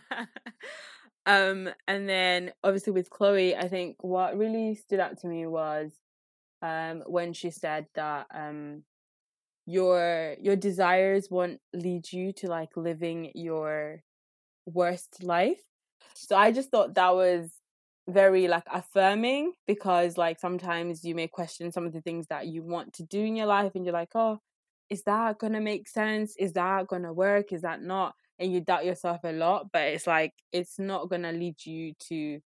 Um, 1.25 1.71
and 1.89 2.07
then 2.07 2.53
obviously 2.63 2.93
with 2.93 3.09
Chloe, 3.09 3.57
I 3.57 3.67
think 3.69 3.97
what 4.01 4.37
really 4.37 4.75
stood 4.75 5.01
out 5.01 5.19
to 5.21 5.27
me 5.27 5.47
was 5.47 5.93
um 6.61 7.03
when 7.07 7.33
she 7.33 7.51
said 7.51 7.87
that 7.95 8.27
um 8.35 8.83
your 9.65 10.37
your 10.39 10.57
desires 10.57 11.29
won't 11.31 11.61
lead 11.73 12.13
you 12.13 12.33
to 12.35 12.49
like 12.49 12.77
living 12.77 13.31
your 13.35 14.03
worst 14.67 15.23
life. 15.23 15.63
So 16.15 16.37
I 16.37 16.53
just 16.53 16.71
thought 16.71 16.95
that 16.95 17.15
was 17.15 17.51
very 18.09 18.49
like 18.49 18.65
affirming 18.73 19.53
because 19.67 20.17
like 20.17 20.41
sometimes 20.41 21.05
you 21.05 21.15
may 21.15 21.29
question 21.29 21.71
some 21.71 21.87
of 21.87 21.93
the 21.93 22.01
things 22.01 22.27
that 22.29 22.47
you 22.47 22.63
want 22.63 22.93
to 22.95 23.05
do 23.05 23.21
in 23.21 23.37
your 23.37 23.47
life 23.47 23.73
and 23.75 23.85
you're 23.85 23.95
like 23.95 24.11
oh 24.15 24.39
is 24.89 25.05
that 25.05 25.39
gonna 25.39 25.61
make 25.61 25.89
sense? 25.89 26.35
Is 26.37 26.53
that 26.55 26.89
gonna 26.89 27.13
work? 27.13 27.53
Is 27.53 27.63
that 27.63 27.81
not? 27.81 28.15
And 28.41 28.53
you 28.53 28.61
doubt 28.61 28.85
yourself 28.85 29.21
a 29.25 29.33
lot 29.33 29.69
but 29.73 29.83
it's 29.83 30.07
like 30.07 30.33
it's 30.53 30.79
not 30.79 31.09
gonna 31.09 31.33
lead 31.33 31.65
you 31.65 31.95
to 32.09 32.41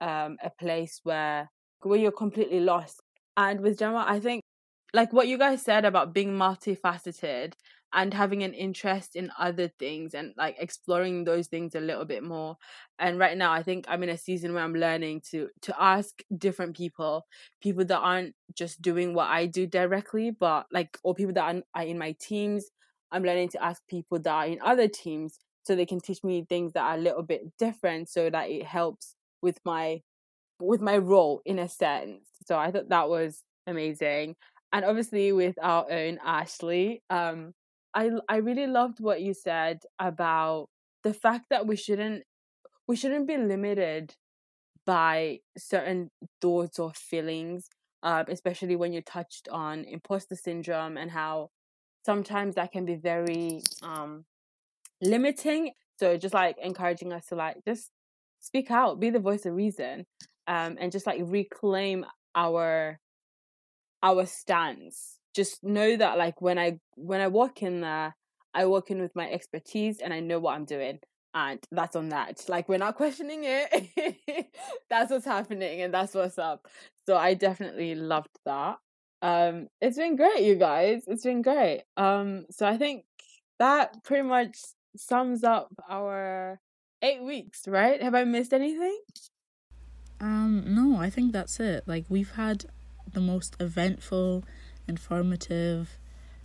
um 0.00 0.36
a 0.42 0.50
place 0.58 1.00
where 1.04 1.50
where 1.82 1.98
you're 1.98 2.12
completely 2.12 2.60
lost. 2.60 3.00
And 3.36 3.60
with 3.60 3.78
Gemma 3.78 4.04
I 4.08 4.18
think 4.20 4.42
like 4.92 5.12
what 5.12 5.28
you 5.28 5.38
guys 5.38 5.62
said 5.62 5.84
about 5.84 6.14
being 6.14 6.32
multifaceted 6.32 7.52
and 7.96 8.14
having 8.14 8.42
an 8.44 8.52
interest 8.54 9.16
in 9.16 9.32
other 9.38 9.68
things 9.68 10.14
and 10.14 10.34
like 10.36 10.56
exploring 10.60 11.24
those 11.24 11.48
things 11.48 11.74
a 11.74 11.80
little 11.80 12.04
bit 12.04 12.22
more. 12.22 12.56
And 12.98 13.18
right 13.18 13.36
now 13.36 13.52
i 13.52 13.62
think 13.62 13.84
i'm 13.88 14.02
in 14.02 14.08
a 14.08 14.16
season 14.16 14.54
where 14.54 14.62
i'm 14.62 14.74
learning 14.74 15.20
to 15.30 15.48
to 15.62 15.74
ask 15.82 16.22
different 16.38 16.76
people 16.76 17.26
people 17.60 17.84
that 17.84 17.98
aren't 17.98 18.34
just 18.54 18.80
doing 18.80 19.12
what 19.14 19.28
i 19.28 19.44
do 19.46 19.66
directly 19.66 20.30
but 20.30 20.66
like 20.72 20.98
or 21.04 21.14
people 21.14 21.34
that 21.34 21.62
are, 21.74 21.82
in 21.82 21.98
my 21.98 22.12
teams. 22.20 22.66
I'm 23.12 23.22
learning 23.22 23.50
to 23.50 23.62
ask 23.64 23.82
people 23.88 24.18
that 24.20 24.32
are 24.34 24.46
in 24.46 24.58
other 24.64 24.88
teams 24.88 25.38
so 25.64 25.74
they 25.76 25.86
can 25.86 26.00
teach 26.00 26.24
me 26.24 26.44
things 26.48 26.72
that 26.72 26.82
are 26.82 26.94
a 26.96 27.00
little 27.00 27.22
bit 27.22 27.56
different 27.58 28.08
so 28.08 28.30
that 28.30 28.50
it 28.50 28.64
helps 28.64 29.14
with 29.42 29.58
my 29.64 30.00
with 30.60 30.80
my 30.80 30.96
role 30.98 31.42
in 31.44 31.58
a 31.58 31.68
sense. 31.68 32.22
So 32.46 32.58
i 32.58 32.70
thought 32.70 32.88
that 32.88 33.08
was 33.08 33.42
amazing. 33.66 34.36
And 34.72 34.84
obviously 34.84 35.32
with 35.32 35.56
our 35.62 35.90
own 35.90 36.18
ashley 36.24 37.02
um 37.10 37.54
I 37.96 38.10
I 38.28 38.36
really 38.36 38.66
loved 38.66 39.00
what 39.00 39.22
you 39.22 39.34
said 39.34 39.80
about 39.98 40.68
the 41.02 41.14
fact 41.14 41.46
that 41.50 41.66
we 41.66 41.76
shouldn't 41.76 42.24
we 42.86 42.94
shouldn't 42.94 43.26
be 43.26 43.38
limited 43.38 44.14
by 44.84 45.40
certain 45.58 46.10
thoughts 46.40 46.78
or 46.78 46.92
feelings, 46.92 47.68
uh, 48.02 48.24
especially 48.28 48.76
when 48.76 48.92
you 48.92 49.02
touched 49.02 49.48
on 49.50 49.84
imposter 49.84 50.36
syndrome 50.36 50.96
and 50.96 51.10
how 51.10 51.50
sometimes 52.04 52.54
that 52.54 52.70
can 52.72 52.84
be 52.84 52.96
very 52.96 53.62
um 53.82 54.26
limiting. 55.02 55.72
So 55.98 56.18
just 56.18 56.34
like 56.34 56.56
encouraging 56.62 57.12
us 57.12 57.26
to 57.28 57.36
like 57.36 57.64
just 57.66 57.90
speak 58.40 58.70
out, 58.70 59.00
be 59.00 59.10
the 59.10 59.18
voice 59.20 59.46
of 59.46 59.54
reason, 59.54 60.06
um, 60.46 60.76
and 60.78 60.92
just 60.92 61.06
like 61.06 61.20
reclaim 61.24 62.04
our 62.34 63.00
our 64.02 64.26
stance. 64.26 65.15
Just 65.36 65.62
know 65.62 65.96
that 65.96 66.16
like 66.18 66.40
when 66.40 66.58
I 66.58 66.80
when 66.94 67.20
I 67.20 67.28
walk 67.28 67.62
in 67.62 67.82
there, 67.82 68.16
I 68.54 68.64
walk 68.66 68.90
in 68.90 69.00
with 69.00 69.14
my 69.14 69.30
expertise 69.30 70.00
and 70.00 70.12
I 70.12 70.20
know 70.20 70.38
what 70.38 70.54
I'm 70.54 70.64
doing. 70.64 70.98
And 71.34 71.60
that's 71.70 71.94
on 71.94 72.08
that. 72.08 72.42
Like 72.48 72.68
we're 72.68 72.78
not 72.78 72.96
questioning 72.96 73.42
it. 73.44 74.50
that's 74.90 75.10
what's 75.10 75.26
happening 75.26 75.82
and 75.82 75.92
that's 75.92 76.14
what's 76.14 76.38
up. 76.38 76.66
So 77.04 77.16
I 77.16 77.34
definitely 77.34 77.94
loved 77.94 78.34
that. 78.46 78.78
Um 79.20 79.68
it's 79.82 79.98
been 79.98 80.16
great, 80.16 80.40
you 80.40 80.54
guys. 80.54 81.04
It's 81.06 81.24
been 81.24 81.42
great. 81.42 81.84
Um 81.98 82.46
so 82.50 82.66
I 82.66 82.78
think 82.78 83.04
that 83.58 84.02
pretty 84.04 84.26
much 84.26 84.56
sums 84.96 85.44
up 85.44 85.68
our 85.88 86.58
eight 87.02 87.22
weeks, 87.22 87.68
right? 87.68 88.02
Have 88.02 88.14
I 88.14 88.24
missed 88.24 88.54
anything? 88.54 88.98
Um, 90.20 90.64
no, 90.66 90.96
I 90.96 91.10
think 91.10 91.32
that's 91.32 91.60
it. 91.60 91.84
Like 91.86 92.06
we've 92.08 92.32
had 92.32 92.66
the 93.12 93.20
most 93.20 93.56
eventful, 93.60 94.44
informative, 94.88 95.98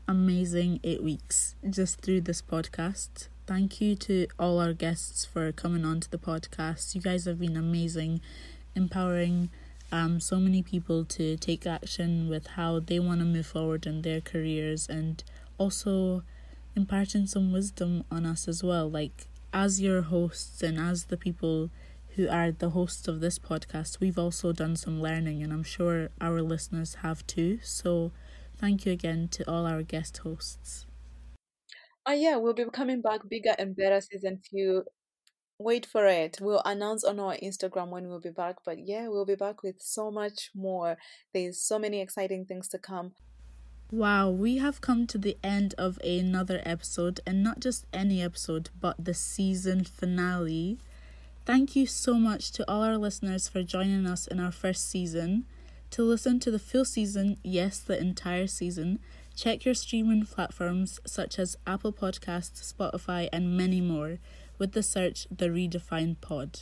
amazing 0.08 0.80
eight 0.84 1.04
weeks 1.04 1.56
just 1.70 2.02
through 2.02 2.22
this 2.22 2.42
podcast. 2.42 3.28
Thank 3.48 3.82
you 3.82 3.96
to 3.96 4.28
all 4.40 4.60
our 4.60 4.74
guests 4.74 5.26
for 5.26 5.52
coming 5.52 5.86
on 5.86 6.00
to 6.02 6.10
the 6.10 6.18
podcast. 6.18 6.96
You 6.96 7.02
guys 7.02 7.26
have 7.26 7.40
been 7.40 7.58
amazing, 7.58 8.22
empowering 8.76 9.50
um, 9.92 10.20
so 10.20 10.38
many 10.38 10.64
people 10.64 11.04
to 11.06 11.38
take 11.38 11.68
action 11.68 12.30
with 12.30 12.48
how 12.48 12.80
they 12.80 13.00
want 13.00 13.20
to 13.20 13.26
move 13.26 13.48
forward 13.48 13.86
in 13.86 14.02
their 14.04 14.22
careers 14.22 14.88
and 14.88 15.24
also 15.58 16.24
imparting 16.76 17.28
some 17.28 17.52
wisdom 17.52 18.04
on 18.10 18.26
us 18.26 18.48
as 18.48 18.64
well. 18.64 18.90
Like, 18.90 19.28
as 19.54 19.82
your 19.82 20.04
hosts 20.04 20.64
and 20.64 20.80
as 20.80 21.06
the 21.06 21.18
people 21.18 21.70
who 22.16 22.30
are 22.30 22.52
the 22.52 22.72
hosts 22.72 23.08
of 23.08 23.20
this 23.20 23.38
podcast, 23.38 24.00
we've 24.00 24.18
also 24.18 24.52
done 24.52 24.76
some 24.76 25.02
learning, 25.02 25.44
and 25.44 25.52
I'm 25.52 25.64
sure 25.64 26.10
our 26.20 26.42
listeners 26.42 26.96
have 26.96 27.26
too. 27.28 27.60
So, 27.64 28.12
thank 28.62 28.86
you 28.86 28.94
again 28.94 29.28
to 29.30 29.50
all 29.52 29.66
our 29.66 29.82
guest 29.82 30.20
hosts. 30.20 30.86
Oh, 32.06 32.14
yeah, 32.14 32.38
we'll 32.38 32.54
be 32.54 32.66
coming 32.72 33.02
back 33.02 33.28
bigger 33.28 33.56
and 33.60 33.76
better 33.76 34.00
season 34.00 34.40
few. 34.50 34.86
Wait 35.60 35.86
for 35.86 36.08
it. 36.08 36.38
We'll 36.40 36.62
announce 36.66 37.04
on 37.04 37.20
our 37.20 37.36
Instagram 37.36 37.90
when 37.90 38.08
we'll 38.08 38.22
be 38.22 38.30
back. 38.30 38.58
But 38.66 38.78
yeah, 38.80 39.08
we'll 39.08 39.26
be 39.26 39.36
back 39.36 39.62
with 39.62 39.76
so 39.80 40.10
much 40.10 40.52
more. 40.56 40.98
There's 41.34 41.62
so 41.62 41.78
many 41.78 42.02
exciting 42.02 42.46
things 42.46 42.68
to 42.70 42.80
come. 42.80 43.14
Wow, 43.92 44.30
we 44.30 44.58
have 44.60 44.80
come 44.80 45.06
to 45.08 45.18
the 45.18 45.38
end 45.44 45.76
of 45.78 46.00
another 46.02 46.62
episode, 46.66 47.20
and 47.28 47.44
not 47.44 47.60
just 47.60 47.86
any 47.92 48.22
episode, 48.22 48.70
but 48.80 49.04
the 49.04 49.14
season 49.14 49.84
finale. 49.84 50.80
Thank 51.46 51.76
you 51.76 51.86
so 51.86 52.14
much 52.14 52.52
to 52.54 52.72
all 52.72 52.84
our 52.84 52.98
listeners 52.98 53.50
for 53.50 53.64
joining 53.64 54.08
us 54.08 54.28
in 54.28 54.40
our 54.40 54.52
first 54.52 54.90
season. 54.90 55.46
To 55.92 56.04
listen 56.04 56.40
to 56.40 56.52
the 56.52 56.58
full 56.58 56.86
season, 56.86 57.38
yes, 57.44 57.80
the 57.80 58.00
entire 58.00 58.48
season, 58.48 59.00
check 59.36 59.66
your 59.66 59.74
streaming 59.74 60.26
platforms 60.26 61.02
such 61.06 61.38
as 61.38 61.58
Apple 61.68 61.92
Podcasts, 61.92 62.74
Spotify, 62.74 63.28
and 63.34 63.58
many 63.58 63.82
more 63.82 64.20
with 64.58 64.72
the 64.72 64.84
search 64.84 65.28
The 65.30 65.50
Redefined 65.50 66.22
Pod. 66.22 66.62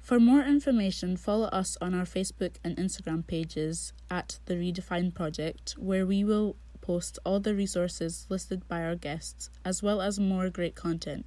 For 0.00 0.18
more 0.18 0.42
information, 0.42 1.16
follow 1.16 1.46
us 1.46 1.78
on 1.80 1.94
our 1.94 2.04
Facebook 2.04 2.56
and 2.64 2.76
Instagram 2.76 3.24
pages 3.24 3.92
at 4.10 4.40
The 4.46 4.54
Redefine 4.54 5.14
Project, 5.14 5.76
where 5.78 6.04
we 6.04 6.24
will 6.24 6.56
post 6.80 7.20
all 7.24 7.38
the 7.38 7.54
resources 7.54 8.26
listed 8.28 8.66
by 8.66 8.82
our 8.82 8.96
guests, 8.96 9.50
as 9.64 9.84
well 9.84 10.00
as 10.00 10.18
more 10.18 10.50
great 10.50 10.74
content. 10.74 11.26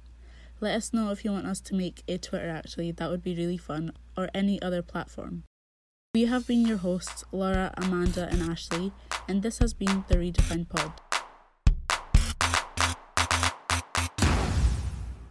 Let 0.60 0.74
us 0.74 0.92
know 0.92 1.12
if 1.12 1.24
you 1.24 1.32
want 1.32 1.46
us 1.46 1.62
to 1.62 1.74
make 1.74 2.02
a 2.06 2.18
Twitter 2.18 2.50
actually, 2.50 2.92
that 2.92 3.10
would 3.10 3.22
be 3.22 3.34
really 3.34 3.56
fun, 3.56 3.92
or 4.18 4.28
any 4.34 4.60
other 4.60 4.82
platform. 4.82 5.44
We 6.14 6.24
have 6.24 6.46
been 6.46 6.66
your 6.66 6.78
hosts, 6.78 7.22
Laura, 7.32 7.74
Amanda, 7.76 8.28
and 8.30 8.40
Ashley, 8.40 8.92
and 9.28 9.42
this 9.42 9.58
has 9.58 9.74
been 9.74 10.06
the 10.08 10.16
Redefined 10.16 10.70
Pod. 10.70 10.92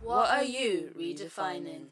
What 0.03 0.29
are 0.29 0.43
you 0.43 0.93
redefining? 0.95 1.87